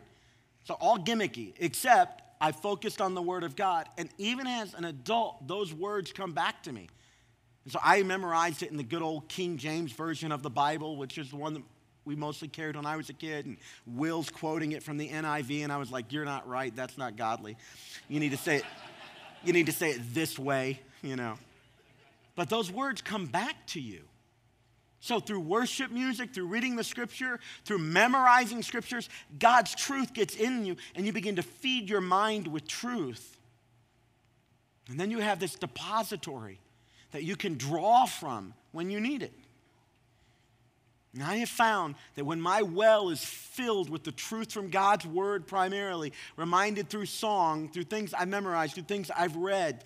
[0.64, 3.88] So all gimmicky, except I focused on the Word of God.
[3.96, 6.88] And even as an adult, those words come back to me.
[7.64, 10.96] And so I memorized it in the good old King James Version of the Bible,
[10.96, 11.62] which is the one that
[12.04, 13.46] we mostly carried when I was a kid.
[13.46, 16.74] And Will's quoting it from the NIV, and I was like, You're not right.
[16.74, 17.56] That's not godly.
[18.08, 18.64] You need to say it,
[19.44, 21.34] you need to say it this way, you know.
[22.36, 24.02] But those words come back to you.
[25.00, 30.64] So, through worship music, through reading the scripture, through memorizing scriptures, God's truth gets in
[30.64, 33.36] you and you begin to feed your mind with truth.
[34.88, 36.60] And then you have this depository
[37.12, 39.32] that you can draw from when you need it.
[41.14, 45.06] And I have found that when my well is filled with the truth from God's
[45.06, 49.82] word primarily, reminded through song, through things I memorized, through things I've read,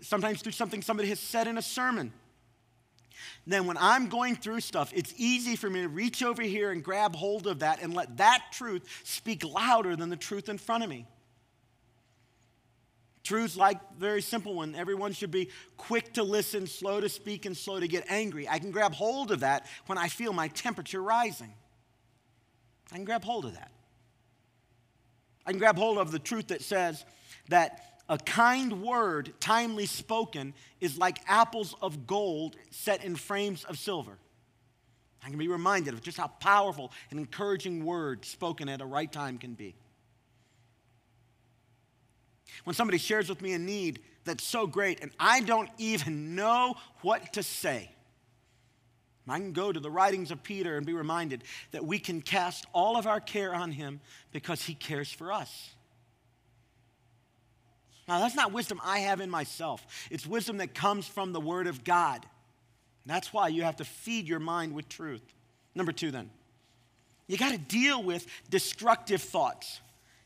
[0.00, 2.12] sometimes through something somebody has said in a sermon,
[3.46, 6.82] then when I'm going through stuff, it's easy for me to reach over here and
[6.82, 10.84] grab hold of that and let that truth speak louder than the truth in front
[10.84, 11.06] of me.
[13.24, 14.74] Truths like very simple one.
[14.74, 18.48] Everyone should be quick to listen, slow to speak, and slow to get angry.
[18.48, 21.52] I can grab hold of that when I feel my temperature rising.
[22.90, 23.70] I can grab hold of that.
[25.46, 27.04] I can grab hold of the truth that says
[27.48, 33.78] that a kind word, timely spoken, is like apples of gold set in frames of
[33.78, 34.18] silver.
[35.24, 39.10] I can be reminded of just how powerful an encouraging word spoken at a right
[39.10, 39.74] time can be.
[42.64, 46.74] When somebody shares with me a need that's so great and I don't even know
[47.00, 47.90] what to say,
[49.26, 52.66] I can go to the writings of Peter and be reminded that we can cast
[52.74, 54.00] all of our care on him
[54.32, 55.74] because he cares for us.
[58.08, 61.66] Now, that's not wisdom I have in myself, it's wisdom that comes from the Word
[61.66, 62.26] of God.
[63.04, 65.22] That's why you have to feed your mind with truth.
[65.74, 66.30] Number two, then,
[67.26, 69.80] you got to deal with destructive thoughts.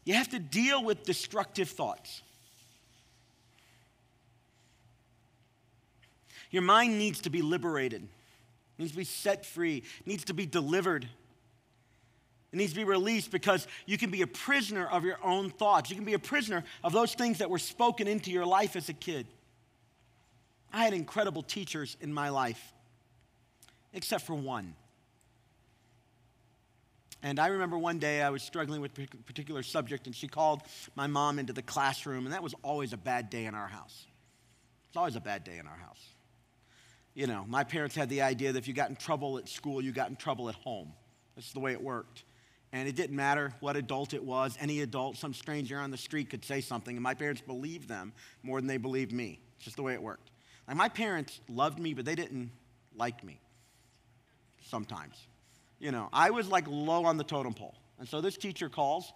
[0.04, 2.22] You have to deal with destructive thoughts.
[6.50, 8.06] Your mind needs to be liberated,
[8.78, 11.08] needs to be set free, needs to be delivered.
[12.52, 15.90] It needs to be released because you can be a prisoner of your own thoughts.
[15.90, 18.88] You can be a prisoner of those things that were spoken into your life as
[18.88, 19.26] a kid.
[20.72, 22.72] I had incredible teachers in my life,
[23.92, 24.74] except for one.
[27.22, 30.62] And I remember one day I was struggling with a particular subject, and she called
[30.94, 34.06] my mom into the classroom, and that was always a bad day in our house.
[34.88, 36.02] It's always a bad day in our house.
[37.14, 39.82] You know, my parents had the idea that if you got in trouble at school,
[39.82, 40.92] you got in trouble at home.
[41.34, 42.24] That's the way it worked.
[42.76, 44.54] And it didn't matter what adult it was.
[44.60, 48.12] Any adult, some stranger on the street could say something, and my parents believed them
[48.42, 49.40] more than they believed me.
[49.56, 50.30] It's just the way it worked.
[50.68, 52.50] Like my parents loved me, but they didn't
[52.94, 53.40] like me
[54.62, 55.26] sometimes.
[55.78, 57.74] You know, I was like low on the totem pole.
[57.98, 59.10] And so this teacher calls,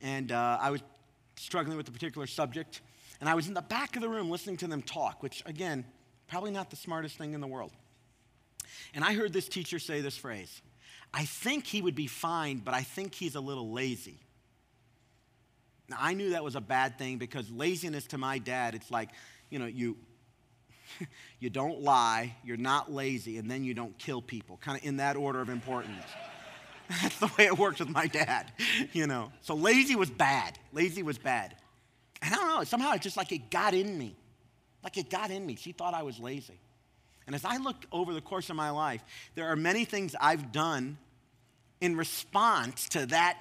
[0.00, 0.80] and uh, I was
[1.34, 2.80] struggling with a particular subject,
[3.18, 5.84] and I was in the back of the room listening to them talk, which, again,
[6.28, 7.72] probably not the smartest thing in the world.
[8.94, 10.62] And I heard this teacher say this phrase
[11.12, 14.20] I think he would be fine, but I think he's a little lazy.
[15.88, 19.10] Now, I knew that was a bad thing because laziness to my dad, it's like,
[19.50, 19.96] you know, you,
[21.40, 24.98] you don't lie, you're not lazy, and then you don't kill people, kind of in
[24.98, 26.04] that order of importance.
[27.02, 28.52] That's the way it works with my dad,
[28.92, 29.32] you know.
[29.42, 30.58] So lazy was bad.
[30.72, 31.56] Lazy was bad.
[32.22, 34.16] And I don't know, somehow it's just like it got in me.
[34.82, 35.56] Like it got in me.
[35.56, 36.58] She thought I was lazy.
[37.30, 39.04] And as I look over the course of my life,
[39.36, 40.98] there are many things I've done
[41.80, 43.40] in response to that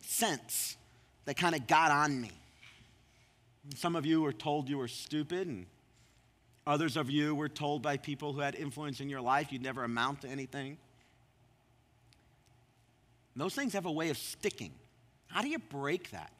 [0.00, 0.78] sense
[1.26, 2.30] that kind of got on me.
[3.74, 5.66] Some of you were told you were stupid, and
[6.66, 9.84] others of you were told by people who had influence in your life you'd never
[9.84, 10.78] amount to anything.
[13.36, 14.72] Those things have a way of sticking.
[15.26, 16.32] How do you break that?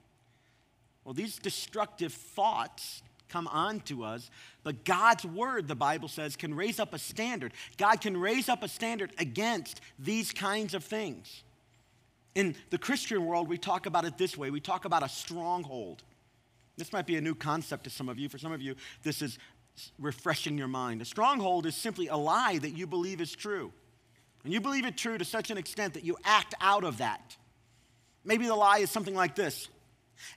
[1.04, 4.30] Well, these destructive thoughts come on to us,
[4.62, 7.52] but God's word, the Bible says, can raise up a standard.
[7.76, 11.42] God can raise up a standard against these kinds of things.
[12.34, 16.02] In the Christian world, we talk about it this way we talk about a stronghold.
[16.76, 18.28] This might be a new concept to some of you.
[18.28, 19.38] For some of you, this is
[19.98, 21.00] refreshing your mind.
[21.00, 23.72] A stronghold is simply a lie that you believe is true.
[24.44, 27.36] And you believe it true to such an extent that you act out of that.
[28.24, 29.68] Maybe the lie is something like this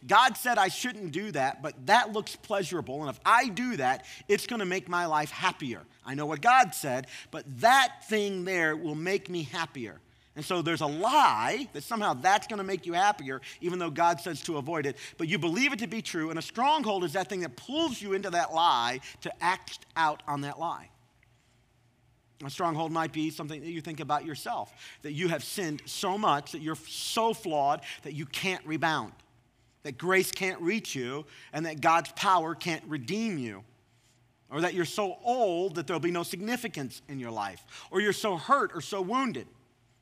[0.06, 3.02] God said I shouldn't do that, but that looks pleasurable.
[3.02, 5.82] And if I do that, it's going to make my life happier.
[6.06, 10.00] I know what God said, but that thing there will make me happier.
[10.36, 13.90] And so there's a lie that somehow that's going to make you happier, even though
[13.90, 14.96] God says to avoid it.
[15.18, 18.02] But you believe it to be true, and a stronghold is that thing that pulls
[18.02, 20.90] you into that lie to act out on that lie.
[22.46, 24.72] A stronghold might be something that you think about yourself,
[25.02, 29.12] that you have sinned so much that you're so flawed that you can't rebound,
[29.90, 33.64] that grace can't reach you, and that God's power can't redeem you.
[34.52, 38.14] Or that you're so old that there'll be no significance in your life, or you're
[38.14, 39.48] so hurt or so wounded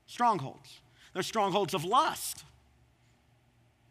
[0.04, 0.80] strongholds.
[1.14, 2.44] They're strongholds of lust.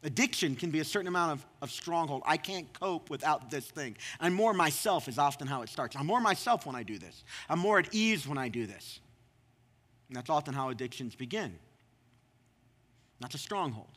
[0.04, 2.22] Addiction can be a certain amount of, of stronghold.
[2.28, 3.98] I can't cope without this thing.
[4.20, 5.96] I'm more myself, is often how it starts.
[5.96, 7.24] I'm more myself when I do this.
[7.50, 9.00] I'm more at ease when I do this.
[10.10, 11.58] And that's often how addictions begin.
[13.20, 13.97] That's a stronghold.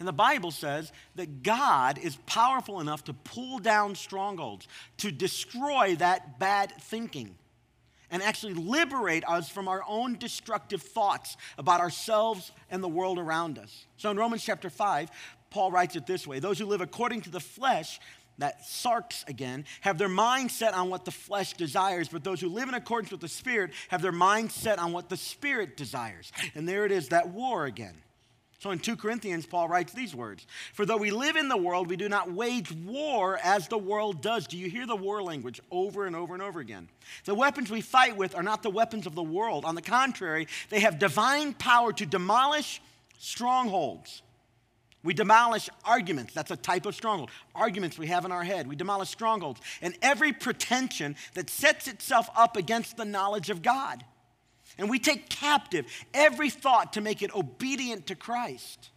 [0.00, 5.94] And the Bible says that God is powerful enough to pull down strongholds, to destroy
[5.96, 7.36] that bad thinking
[8.10, 13.58] and actually liberate us from our own destructive thoughts about ourselves and the world around
[13.58, 13.84] us.
[13.98, 15.10] So in Romans chapter 5,
[15.50, 18.00] Paul writes it this way Those who live according to the flesh,
[18.38, 22.48] that sarx again, have their mind set on what the flesh desires, but those who
[22.48, 26.32] live in accordance with the Spirit have their mind set on what the Spirit desires.
[26.54, 27.94] And there it is, that war again.
[28.60, 31.88] So in 2 Corinthians, Paul writes these words For though we live in the world,
[31.88, 34.46] we do not wage war as the world does.
[34.46, 36.88] Do you hear the war language over and over and over again?
[37.24, 39.64] The weapons we fight with are not the weapons of the world.
[39.64, 42.82] On the contrary, they have divine power to demolish
[43.18, 44.20] strongholds.
[45.02, 46.34] We demolish arguments.
[46.34, 47.30] That's a type of stronghold.
[47.54, 48.68] Arguments we have in our head.
[48.68, 49.62] We demolish strongholds.
[49.80, 54.04] And every pretension that sets itself up against the knowledge of God.
[54.80, 58.88] And we take captive every thought to make it obedient to Christ.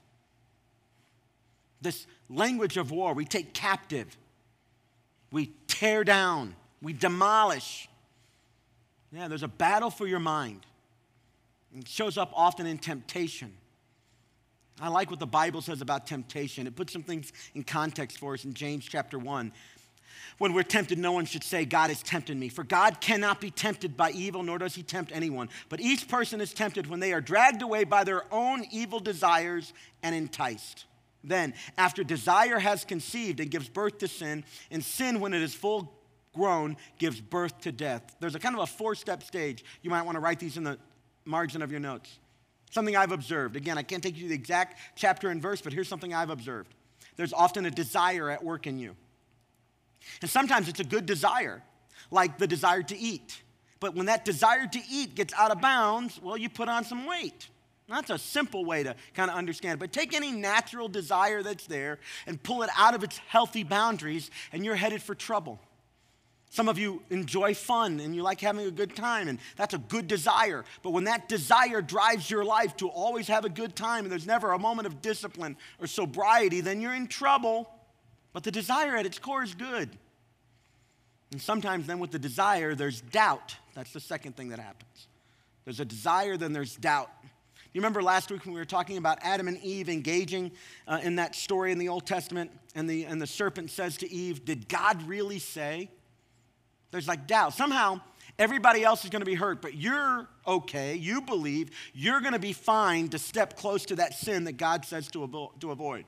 [1.82, 4.18] This language of war, we take captive,
[5.30, 7.90] we tear down, we demolish.
[9.12, 10.66] Yeah, there's a battle for your mind.
[11.78, 13.52] It shows up often in temptation.
[14.80, 16.66] I like what the Bible says about temptation.
[16.66, 19.52] It puts some things in context for us in James chapter 1.
[20.38, 22.50] When we're tempted, no one should say, God is tempting me.
[22.50, 25.50] For God cannot be tempted by evil, nor does he tempt anyone.
[25.70, 29.74] But each person is tempted when they are dragged away by their own evil desires
[30.02, 30.86] and enticed.
[31.24, 35.54] Then, after desire has conceived and gives birth to sin, and sin, when it is
[35.54, 35.94] full
[36.34, 38.16] grown, gives birth to death.
[38.20, 39.64] There's a kind of a four step stage.
[39.82, 40.78] You might want to write these in the
[41.26, 42.20] margin of your notes.
[42.72, 43.56] Something I've observed.
[43.56, 46.32] Again, I can't take you to the exact chapter and verse, but here's something I've
[46.32, 46.74] observed.
[47.16, 48.96] There's often a desire at work in you.
[50.22, 51.62] And sometimes it's a good desire,
[52.12, 53.42] like the desire to eat.
[53.80, 57.06] But when that desire to eat gets out of bounds, well, you put on some
[57.06, 57.50] weight.
[57.90, 59.78] That's a simple way to kind of understand.
[59.78, 59.80] it.
[59.80, 64.32] But take any natural desire that's there and pull it out of its healthy boundaries,
[64.52, 65.60] and you're headed for trouble.
[66.50, 69.80] Some of you enjoy fun and you like having a good time, and that's a
[69.80, 70.64] good desire.
[70.84, 74.28] But when that desire drives your life to always have a good time and there's
[74.28, 77.68] never a moment of discipline or sobriety, then you're in trouble.
[78.34, 79.90] But the desire at its core is good.
[81.32, 83.56] And sometimes, then, with the desire, there's doubt.
[83.76, 85.08] That's the second thing that happens.
[85.66, 87.10] There's a desire, then there's doubt.
[87.74, 90.52] You remember last week when we were talking about Adam and Eve engaging
[90.88, 94.12] uh, in that story in the Old Testament, and the, and the serpent says to
[94.12, 95.90] Eve, Did God really say?
[96.92, 97.56] There's like doubt.
[97.56, 98.02] Somehow,
[98.38, 100.94] everybody else is going to be hurt, but you're okay.
[100.94, 104.86] You believe you're going to be fine to step close to that sin that God
[104.86, 106.06] says to, avo- to avoid.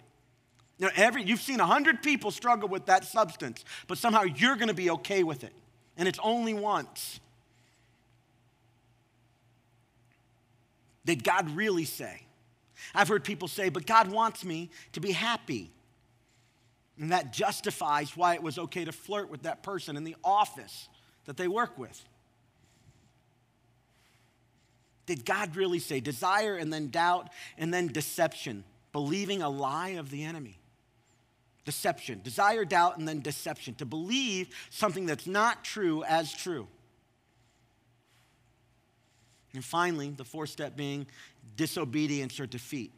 [0.78, 4.68] You know, every, you've seen 100 people struggle with that substance, but somehow you're going
[4.68, 5.54] to be okay with it.
[5.98, 7.20] And it's only once.
[11.06, 12.24] Did God really say?
[12.94, 15.72] I've heard people say, but God wants me to be happy.
[17.00, 20.90] And that justifies why it was okay to flirt with that person in the office
[21.26, 22.04] that they work with.
[25.06, 30.10] Did God really say desire and then doubt and then deception, believing a lie of
[30.10, 30.58] the enemy?
[31.66, 33.74] Deception, desire, doubt, and then deception.
[33.76, 36.68] To believe something that's not true as true.
[39.54, 41.08] And finally, the fourth step being
[41.56, 42.92] disobedience or defeat.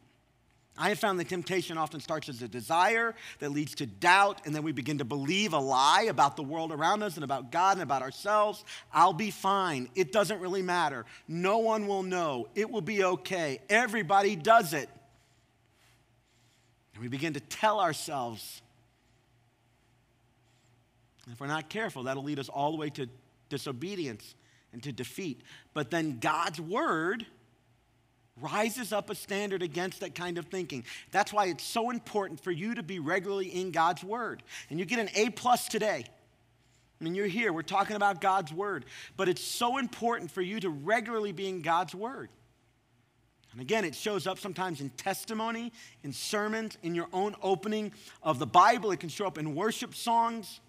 [0.80, 4.54] I have found that temptation often starts as a desire that leads to doubt, and
[4.54, 7.78] then we begin to believe a lie about the world around us and about God
[7.78, 8.64] and about ourselves.
[8.92, 9.88] I'll be fine.
[9.96, 11.04] It doesn't really matter.
[11.26, 12.48] No one will know.
[12.54, 13.60] It will be okay.
[13.68, 14.88] Everybody does it.
[16.98, 18.60] And we begin to tell ourselves.
[21.24, 23.08] And if we're not careful, that'll lead us all the way to
[23.48, 24.34] disobedience
[24.72, 25.42] and to defeat.
[25.74, 27.24] But then God's word
[28.40, 30.82] rises up a standard against that kind of thinking.
[31.12, 34.42] That's why it's so important for you to be regularly in God's Word.
[34.68, 36.04] And you get an A plus today.
[37.00, 38.86] I mean, you're here, we're talking about God's Word.
[39.16, 42.28] But it's so important for you to regularly be in God's Word.
[43.58, 45.72] And again, it shows up sometimes in testimony,
[46.04, 47.92] in sermons, in your own opening
[48.22, 48.92] of the Bible.
[48.92, 50.60] It can show up in worship songs.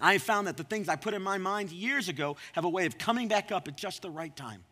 [0.00, 2.86] I found that the things I put in my mind years ago have a way
[2.86, 4.64] of coming back up at just the right time.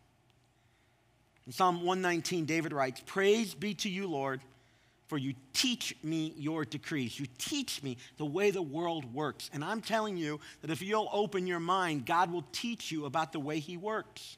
[1.47, 4.41] In Psalm 119, David writes, Praise be to you, Lord,
[5.07, 7.21] for you teach me your decrees.
[7.21, 9.51] You teach me the way the world works.
[9.53, 13.31] And I'm telling you that if you'll open your mind, God will teach you about
[13.31, 14.37] the way He works.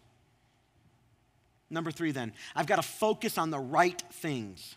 [1.70, 4.76] Number three, then, I've got to focus on the right things.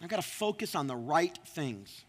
[0.00, 2.04] I've got to focus on the right things.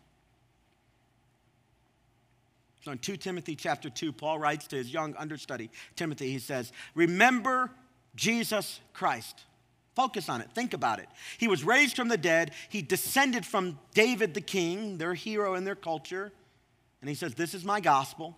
[2.84, 6.72] So in 2 Timothy chapter 2, Paul writes to his young understudy, Timothy, he says,
[6.96, 7.72] Remember
[8.16, 9.44] Jesus Christ.
[9.96, 10.52] Focus on it.
[10.54, 11.08] Think about it.
[11.40, 12.52] He was raised from the dead.
[12.70, 16.32] He descended from David the king, their hero in their culture.
[17.02, 18.38] And he says, This is my gospel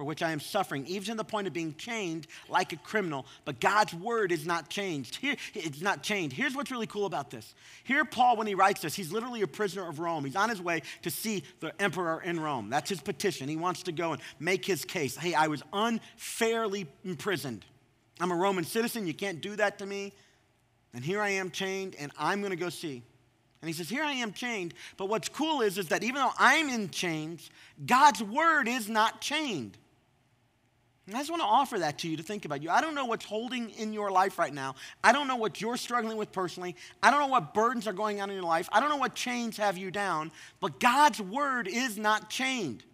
[0.00, 3.26] for which I am suffering, even to the point of being chained like a criminal.
[3.44, 5.16] But God's word is not changed.
[5.16, 6.32] Here, it's not chained.
[6.32, 7.54] Here's what's really cool about this.
[7.84, 10.24] Here, Paul, when he writes this, he's literally a prisoner of Rome.
[10.24, 12.70] He's on his way to see the emperor in Rome.
[12.70, 13.46] That's his petition.
[13.46, 15.18] He wants to go and make his case.
[15.18, 17.66] Hey, I was unfairly imprisoned.
[18.20, 19.06] I'm a Roman citizen.
[19.06, 20.14] You can't do that to me.
[20.94, 23.02] And here I am chained, and I'm going to go see.
[23.60, 24.72] And he says, Here I am chained.
[24.96, 27.50] But what's cool is, is that even though I'm in chains,
[27.84, 29.76] God's word is not chained.
[31.10, 32.70] And I just want to offer that to you to think about you.
[32.70, 34.76] I don't know what's holding in your life right now.
[35.02, 36.76] I don't know what you're struggling with personally.
[37.02, 38.68] I don't know what burdens are going on in your life.
[38.70, 40.30] I don't know what chains have you down.
[40.60, 42.84] But God's word is not chained.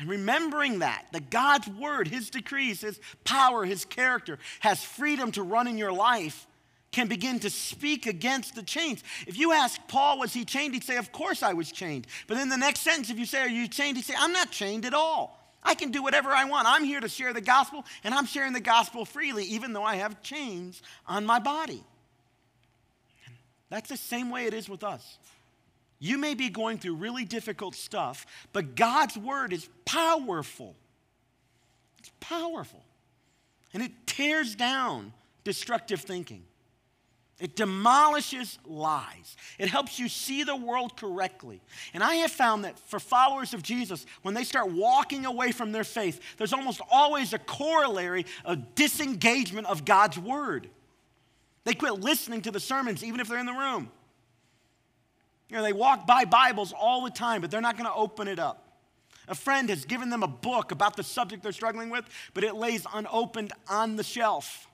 [0.00, 5.42] And remembering that, that God's word, his decrees, his power, his character has freedom to
[5.42, 6.46] run in your life,
[6.92, 9.04] can begin to speak against the chains.
[9.26, 10.72] If you ask Paul, was he chained?
[10.72, 12.06] He'd say, Of course I was chained.
[12.26, 13.98] But in the next sentence, if you say, Are you chained?
[13.98, 15.43] He'd say, I'm not chained at all.
[15.64, 16.68] I can do whatever I want.
[16.68, 19.96] I'm here to share the gospel, and I'm sharing the gospel freely, even though I
[19.96, 21.82] have chains on my body.
[23.70, 25.18] That's the same way it is with us.
[25.98, 30.76] You may be going through really difficult stuff, but God's word is powerful.
[31.98, 32.84] It's powerful.
[33.72, 35.12] And it tears down
[35.44, 36.44] destructive thinking.
[37.40, 39.36] It demolishes lies.
[39.58, 41.60] It helps you see the world correctly.
[41.92, 45.72] And I have found that for followers of Jesus, when they start walking away from
[45.72, 50.68] their faith, there's almost always a corollary of disengagement of God's word.
[51.64, 53.90] They quit listening to the sermons, even if they're in the room.
[55.48, 58.28] You know, they walk by Bibles all the time, but they're not going to open
[58.28, 58.60] it up.
[59.26, 62.54] A friend has given them a book about the subject they're struggling with, but it
[62.54, 64.68] lays unopened on the shelf.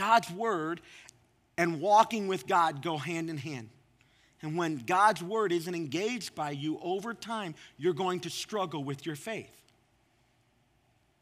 [0.00, 0.80] God's word
[1.58, 3.68] and walking with God go hand in hand.
[4.40, 9.04] And when God's word isn't engaged by you over time, you're going to struggle with
[9.04, 9.54] your faith.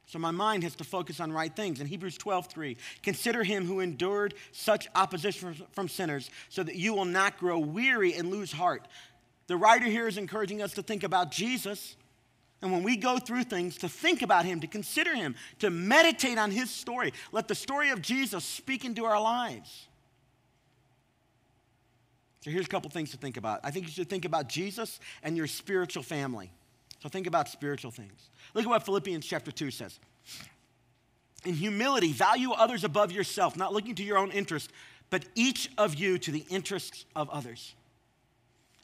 [0.07, 1.81] So my mind has to focus on right things.
[1.81, 6.95] In Hebrews 12, 3, consider him who endured such opposition from sinners so that you
[6.95, 8.87] will not grow weary and lose heart.
[9.49, 11.97] The writer here is encouraging us to think about Jesus.
[12.61, 16.39] And when we go through things, to think about him, to consider him, to meditate
[16.39, 17.13] on his story.
[17.31, 19.87] Let the story of Jesus speak into our lives.
[22.41, 23.61] So here's a couple things to think about.
[23.63, 26.51] I think you should think about Jesus and your spiritual family.
[27.01, 28.31] So think about spiritual things.
[28.55, 29.99] Look at what Philippians chapter 2 says.
[31.45, 34.73] In humility, value others above yourself, not looking to your own interest,
[35.11, 37.75] but each of you to the interests of others.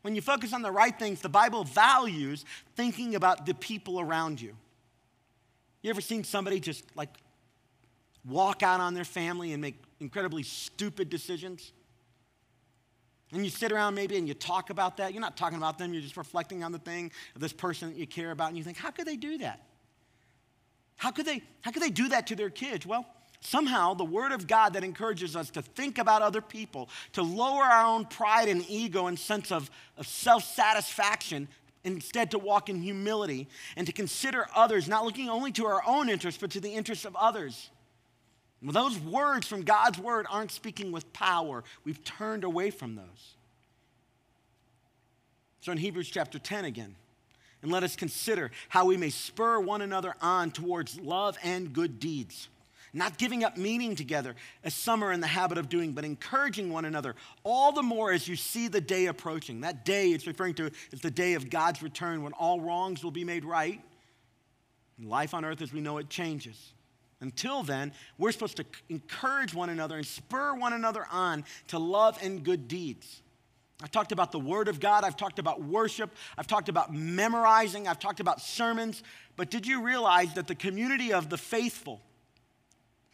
[0.04, 2.44] When you focus on the right things, the Bible values
[2.76, 4.54] thinking about the people around you.
[5.80, 7.08] You ever seen somebody just like
[8.22, 11.72] walk out on their family and make incredibly stupid decisions?
[13.32, 15.14] And you sit around maybe and you talk about that.
[15.14, 17.96] You're not talking about them, you're just reflecting on the thing of this person that
[17.96, 19.64] you care about, and you think, how could they do that?
[20.96, 22.84] How could they, how could they do that to their kids?
[22.84, 23.06] Well,
[23.44, 27.62] somehow the Word of God that encourages us to think about other people, to lower
[27.62, 31.48] our own pride and ego and sense of, of self satisfaction,
[31.84, 36.08] instead to walk in humility and to consider others, not looking only to our own
[36.08, 37.70] interests, but to the interests of others.
[38.62, 41.62] Well, those words from God's word aren't speaking with power.
[41.84, 43.34] We've turned away from those.
[45.60, 46.94] So in Hebrews chapter 10 again,
[47.62, 51.98] and let us consider how we may spur one another on towards love and good
[51.98, 52.48] deeds
[52.94, 56.72] not giving up meeting together as some are in the habit of doing, but encouraging
[56.72, 59.60] one another, all the more as you see the day approaching.
[59.60, 63.10] That day it's referring to is the day of God's return when all wrongs will
[63.10, 63.80] be made right.
[64.98, 66.72] And life on earth as we know it changes.
[67.20, 72.18] Until then, we're supposed to encourage one another and spur one another on to love
[72.22, 73.22] and good deeds.
[73.82, 75.04] I've talked about the Word of God.
[75.04, 76.10] I've talked about worship.
[76.38, 77.88] I've talked about memorizing.
[77.88, 79.02] I've talked about sermons.
[79.36, 82.00] But did you realize that the community of the faithful,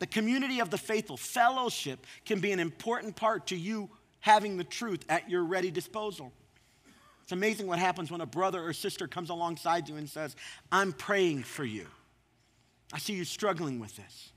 [0.01, 3.89] the community of the faithful, fellowship, can be an important part to you
[4.21, 6.33] having the truth at your ready disposal.
[7.23, 10.35] It's amazing what happens when a brother or sister comes alongside you and says,
[10.73, 11.87] I'm praying for you.
[12.93, 14.33] I see you struggling with this.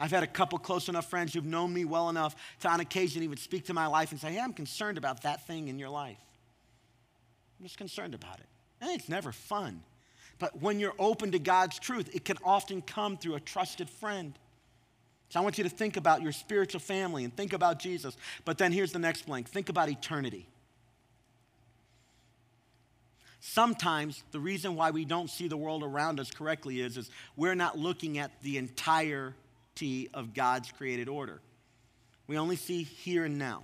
[0.00, 3.22] I've had a couple close enough friends who've known me well enough to, on occasion,
[3.22, 5.90] even speak to my life and say, Hey, I'm concerned about that thing in your
[5.90, 6.18] life.
[7.60, 8.46] I'm just concerned about it.
[8.80, 9.82] And it's never fun.
[10.40, 14.36] But when you're open to God's truth, it can often come through a trusted friend.
[15.32, 18.14] So I want you to think about your spiritual family and think about Jesus.
[18.44, 20.46] But then here's the next blank think about eternity.
[23.40, 27.54] Sometimes the reason why we don't see the world around us correctly is, is we're
[27.54, 31.40] not looking at the entirety of God's created order.
[32.26, 33.62] We only see here and now.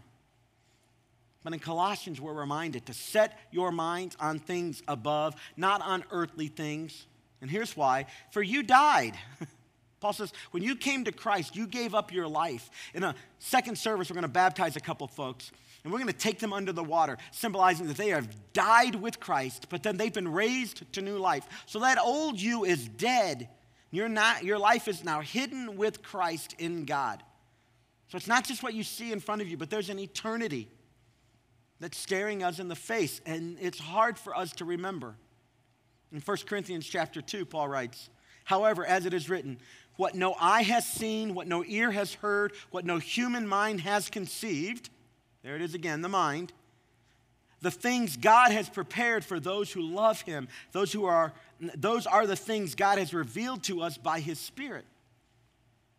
[1.45, 6.49] But in Colossians, we're reminded to set your minds on things above, not on earthly
[6.49, 7.07] things.
[7.43, 9.19] And here's why for you died.
[10.01, 12.71] Paul says, when you came to Christ, you gave up your life.
[12.95, 15.51] In a second service, we're going to baptize a couple folks,
[15.83, 19.19] and we're going to take them under the water, symbolizing that they have died with
[19.19, 21.47] Christ, but then they've been raised to new life.
[21.67, 23.49] So that old you is dead.
[23.91, 27.23] You're not, your life is now hidden with Christ in God.
[28.09, 30.69] So it's not just what you see in front of you, but there's an eternity
[31.81, 35.17] that's staring us in the face, and it's hard for us to remember.
[36.13, 38.09] In 1 Corinthians chapter 2, Paul writes,
[38.45, 39.59] However, as it is written,
[39.99, 44.09] what no eye has seen, what no ear has heard, what no human mind has
[44.09, 44.91] conceived.
[45.43, 46.53] There it is again, the mind.
[47.63, 50.47] The things God has prepared for those who love him.
[50.71, 51.35] Those who are
[51.75, 54.85] those are the things God has revealed to us by his spirit.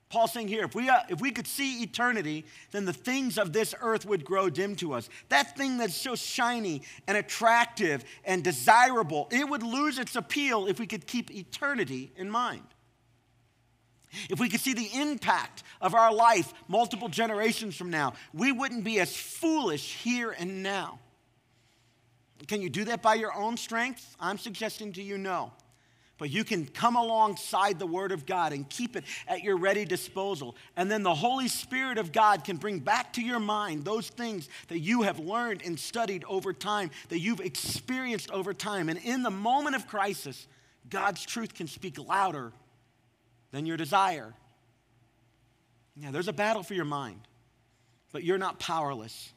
[0.07, 3.51] Paul's saying here, if we, uh, if we could see eternity, then the things of
[3.51, 5.09] this earth would grow dim to us.
[5.27, 10.79] That thing that's so shiny and attractive and desirable, it would lose its appeal if
[10.79, 12.63] we could keep eternity in mind.
[14.29, 18.83] If we could see the impact of our life multiple generations from now, we wouldn't
[18.83, 20.99] be as foolish here and now.
[22.47, 24.15] Can you do that by your own strength?
[24.19, 25.51] I'm suggesting to you no.
[26.17, 29.85] But you can come alongside the Word of God and keep it at your ready
[29.85, 30.55] disposal.
[30.75, 34.49] And then the Holy Spirit of God can bring back to your mind those things
[34.67, 38.89] that you have learned and studied over time, that you've experienced over time.
[38.89, 40.45] And in the moment of crisis,
[40.89, 42.51] God's truth can speak louder
[43.51, 44.33] than your desire.
[45.95, 47.19] Yeah, there's a battle for your mind,
[48.11, 49.33] but you're not powerless.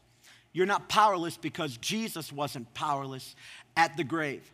[0.52, 3.34] You're not powerless because Jesus wasn't powerless
[3.76, 4.52] at the grave.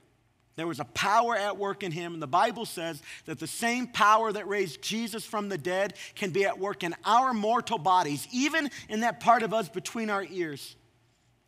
[0.56, 3.86] There was a power at work in him, and the Bible says that the same
[3.86, 8.26] power that raised Jesus from the dead can be at work in our mortal bodies,
[8.32, 10.74] even in that part of us between our ears,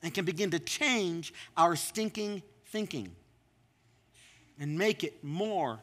[0.03, 3.11] and can begin to change our stinking thinking
[4.61, 5.81] and make it more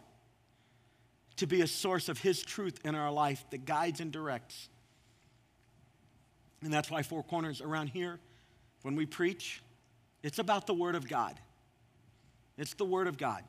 [1.38, 4.70] to be a source of His truth in our life that guides and directs.
[6.64, 8.20] And that's why Four Corners around here,
[8.82, 9.62] when we preach,
[10.24, 11.40] it's about the Word of God.
[12.58, 13.44] It's the Word of God.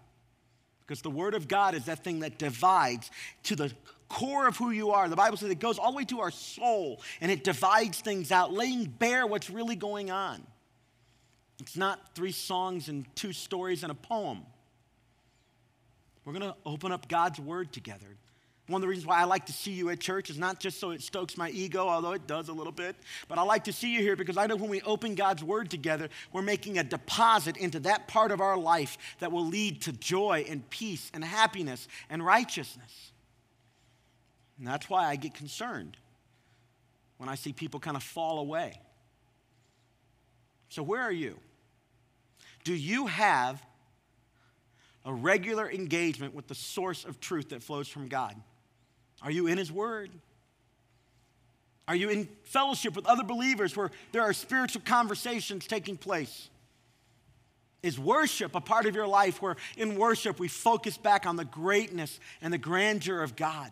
[0.80, 3.11] Because the Word of God is that thing that divides
[3.45, 3.72] to the
[4.09, 5.09] core of who you are.
[5.09, 8.32] The Bible says it goes all the way to our soul and it divides things
[8.32, 10.47] out, laying bare what's really going on.
[11.61, 14.43] It's not three songs and two stories and a poem.
[16.29, 18.05] We're going to open up God's Word together.
[18.66, 20.79] One of the reasons why I like to see you at church is not just
[20.79, 22.97] so it stokes my ego, although it does a little bit,
[23.29, 25.70] but I like to see you here because I know when we open God's Word
[25.70, 29.93] together, we're making a deposit into that part of our life that will lead to
[29.93, 33.11] joy and peace and happiness and righteousness.
[34.59, 35.97] And that's why I get concerned
[37.16, 38.79] when I see people kind of fall away.
[40.68, 41.39] So, where are you?
[42.64, 43.64] Do you have
[45.05, 48.34] a regular engagement with the source of truth that flows from God?
[49.22, 50.11] Are you in His Word?
[51.86, 56.51] Are you in fellowship with other believers where there are spiritual conversations taking place?
[57.82, 61.44] Is worship a part of your life where in worship we focus back on the
[61.44, 63.70] greatness and the grandeur of God?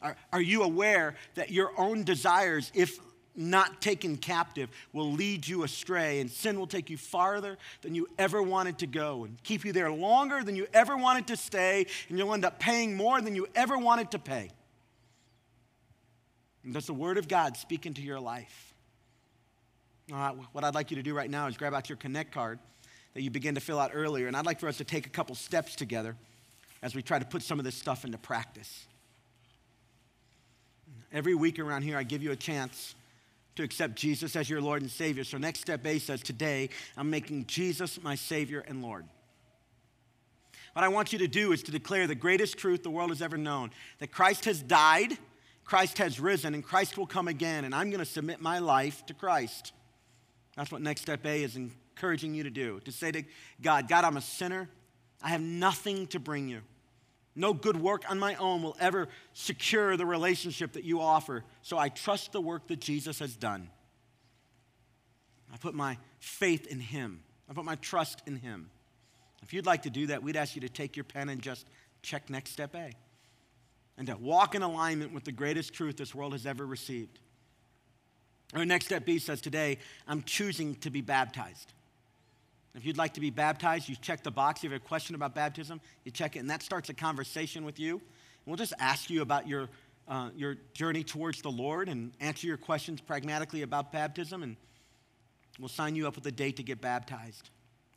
[0.00, 2.98] Are, are you aware that your own desires, if
[3.38, 8.08] not taken captive, will lead you astray, and sin will take you farther than you
[8.18, 11.86] ever wanted to go, and keep you there longer than you ever wanted to stay,
[12.08, 14.50] and you'll end up paying more than you ever wanted to pay?
[16.64, 18.74] And does the Word of God speak into your life?
[20.12, 22.58] Uh, what I'd like you to do right now is grab out your Connect card
[23.14, 25.10] that you began to fill out earlier, and I'd like for us to take a
[25.10, 26.16] couple steps together
[26.82, 28.86] as we try to put some of this stuff into practice.
[31.12, 32.94] Every week around here, I give you a chance
[33.58, 35.24] to accept Jesus as your Lord and Savior.
[35.24, 39.04] So, next step A says, Today, I'm making Jesus my Savior and Lord.
[40.74, 43.20] What I want you to do is to declare the greatest truth the world has
[43.20, 45.18] ever known that Christ has died,
[45.64, 49.04] Christ has risen, and Christ will come again, and I'm going to submit my life
[49.06, 49.72] to Christ.
[50.56, 53.24] That's what next step A is encouraging you to do to say to
[53.60, 54.68] God, God, I'm a sinner.
[55.20, 56.60] I have nothing to bring you.
[57.38, 61.44] No good work on my own will ever secure the relationship that you offer.
[61.62, 63.70] So I trust the work that Jesus has done.
[65.52, 68.70] I put my faith in him, I put my trust in him.
[69.40, 71.64] If you'd like to do that, we'd ask you to take your pen and just
[72.02, 72.90] check next step A
[73.96, 77.20] and to walk in alignment with the greatest truth this world has ever received.
[78.52, 79.78] Our next step B says, Today,
[80.08, 81.72] I'm choosing to be baptized.
[82.78, 84.60] If you'd like to be baptized, you check the box.
[84.60, 87.64] If you have a question about baptism, you check it, and that starts a conversation
[87.64, 88.00] with you.
[88.46, 89.68] We'll just ask you about your,
[90.06, 94.56] uh, your journey towards the Lord and answer your questions pragmatically about baptism, and
[95.58, 97.50] we'll sign you up with a date to get baptized.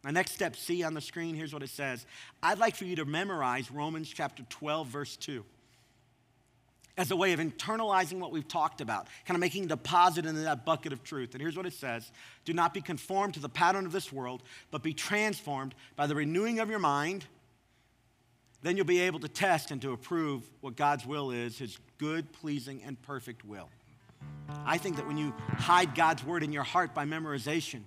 [0.04, 2.08] Our next step, C on the screen, here's what it says
[2.42, 5.46] I'd like for you to memorize Romans chapter 12, verse 2
[6.98, 10.42] as a way of internalizing what we've talked about, kind of making a deposit into
[10.42, 11.34] that bucket of truth.
[11.34, 12.12] And here's what it says
[12.46, 16.16] Do not be conformed to the pattern of this world, but be transformed by the
[16.16, 17.26] renewing of your mind.
[18.64, 22.32] Then you'll be able to test and to approve what God's will is, his good,
[22.32, 23.70] pleasing, and perfect will.
[24.66, 27.82] I think that when you hide God's word in your heart by memorization,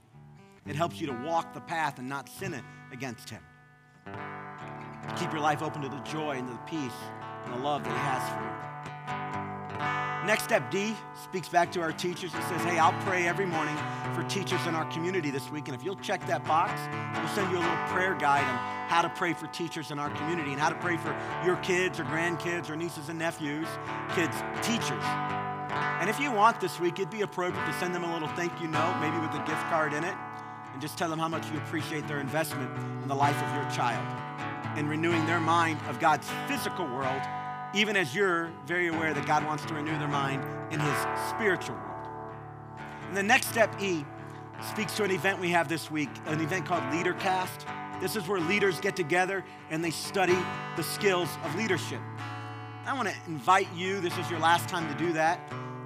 [0.67, 3.43] it helps you to walk the path and not sin it against him.
[5.17, 6.93] Keep your life open to the joy and the peace
[7.45, 8.74] and the love that he has for you.
[10.27, 12.33] Next step D speaks back to our teachers.
[12.33, 13.77] and says, Hey, I'll pray every morning
[14.15, 15.69] for teachers in our community this week.
[15.69, 16.81] And if you'll check that box,
[17.19, 20.09] we'll send you a little prayer guide on how to pray for teachers in our
[20.11, 21.15] community and how to pray for
[21.45, 23.69] your kids or grandkids or nieces and nephews,
[24.15, 25.05] kids, teachers.
[26.01, 28.59] And if you want this week, it'd be appropriate to send them a little thank
[28.63, 30.15] you note, maybe with a gift card in it,
[30.73, 33.71] and just tell them how much you appreciate their investment in the life of your
[33.71, 34.07] child
[34.79, 37.21] and renewing their mind of God's physical world
[37.75, 40.97] even as you're very aware that God wants to renew their mind in his
[41.29, 42.09] spiritual world.
[43.09, 44.05] And the next step, E,
[44.71, 48.01] speaks to an event we have this week, an event called LeaderCast.
[48.01, 50.37] This is where leaders get together and they study
[50.77, 52.01] the skills of leadership.
[52.87, 55.41] I want to invite you, this is your last time to do that,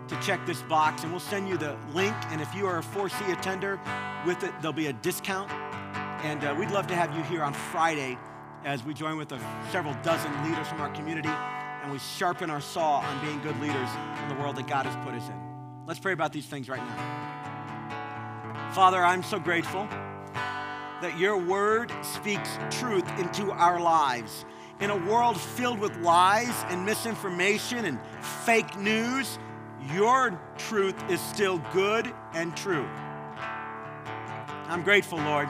[0.08, 2.14] to check this box, and we'll send you the link.
[2.30, 3.80] And if you are a 4C attender
[4.26, 5.50] with it, there'll be a discount.
[6.24, 8.18] And uh, we'd love to have you here on Friday
[8.64, 11.30] as we join with a, several dozen leaders from our community
[11.88, 13.88] and we sharpen our saw on being good leaders
[14.22, 15.86] in the world that God has put us in.
[15.86, 18.72] Let's pray about these things right now.
[18.74, 19.88] Father, I'm so grateful
[21.00, 24.44] that your word speaks truth into our lives.
[24.80, 29.38] In a world filled with lies and misinformation and fake news,
[29.94, 32.86] your truth is still good and true.
[34.68, 35.48] I'm grateful, Lord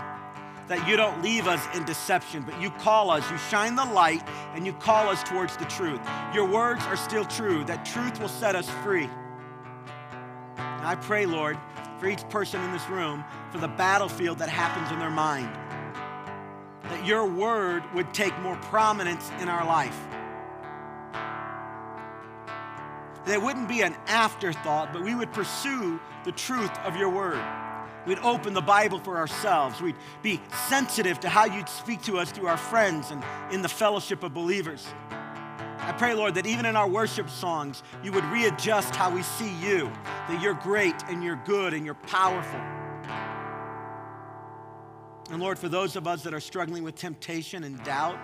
[0.69, 4.23] that you don't leave us in deception, but you call us, you shine the light,
[4.55, 6.01] and you call us towards the truth.
[6.35, 9.09] Your words are still true, that truth will set us free.
[10.57, 11.59] And I pray, Lord,
[11.99, 15.53] for each person in this room, for the battlefield that happens in their mind,
[16.85, 19.99] that your word would take more prominence in our life.
[23.25, 27.43] That it wouldn't be an afterthought, but we would pursue the truth of your word.
[28.09, 29.83] We'd open the Bible for ourselves.
[29.83, 33.69] We'd be sensitive to how you'd speak to us through our friends and in the
[33.69, 34.87] fellowship of believers.
[35.79, 39.55] I pray, Lord, that even in our worship songs, you would readjust how we see
[39.57, 39.93] you,
[40.29, 42.61] that you're great and you're good and you're powerful.
[45.31, 48.19] And Lord, for those of us that are struggling with temptation and doubt,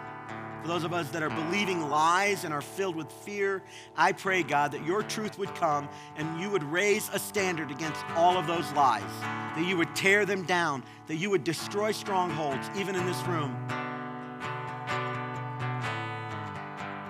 [0.65, 3.63] For those of us that are believing lies and are filled with fear,
[3.99, 8.03] I pray, God, that your truth would come and you would raise a standard against
[8.17, 12.71] all of those lies, that you would tear them down, that you would destroy strongholds,
[12.77, 13.55] even in this room.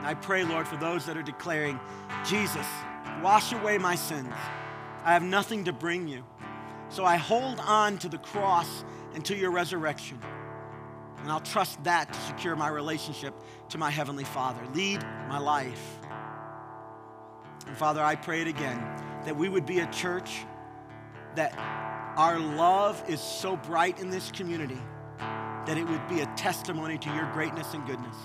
[0.03, 1.79] I pray, Lord, for those that are declaring,
[2.27, 2.67] Jesus,
[3.23, 4.35] wash away my sins.
[5.05, 6.25] I have nothing to bring you.
[6.89, 8.85] So I hold on to the cross
[9.15, 10.19] and to your resurrection.
[11.25, 13.33] And I'll trust that to secure my relationship
[13.71, 14.61] to my Heavenly Father.
[14.75, 15.99] Lead my life.
[17.67, 18.79] And Father, I pray it again
[19.25, 20.45] that we would be a church
[21.35, 21.59] that
[22.19, 24.79] our love is so bright in this community
[25.19, 28.17] that it would be a testimony to your greatness and goodness.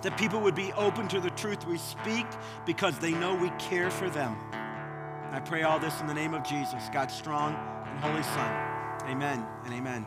[0.00, 2.24] That people would be open to the truth we speak
[2.64, 4.34] because they know we care for them.
[5.30, 9.06] I pray all this in the name of Jesus, God's strong and holy Son.
[9.10, 10.06] Amen and amen.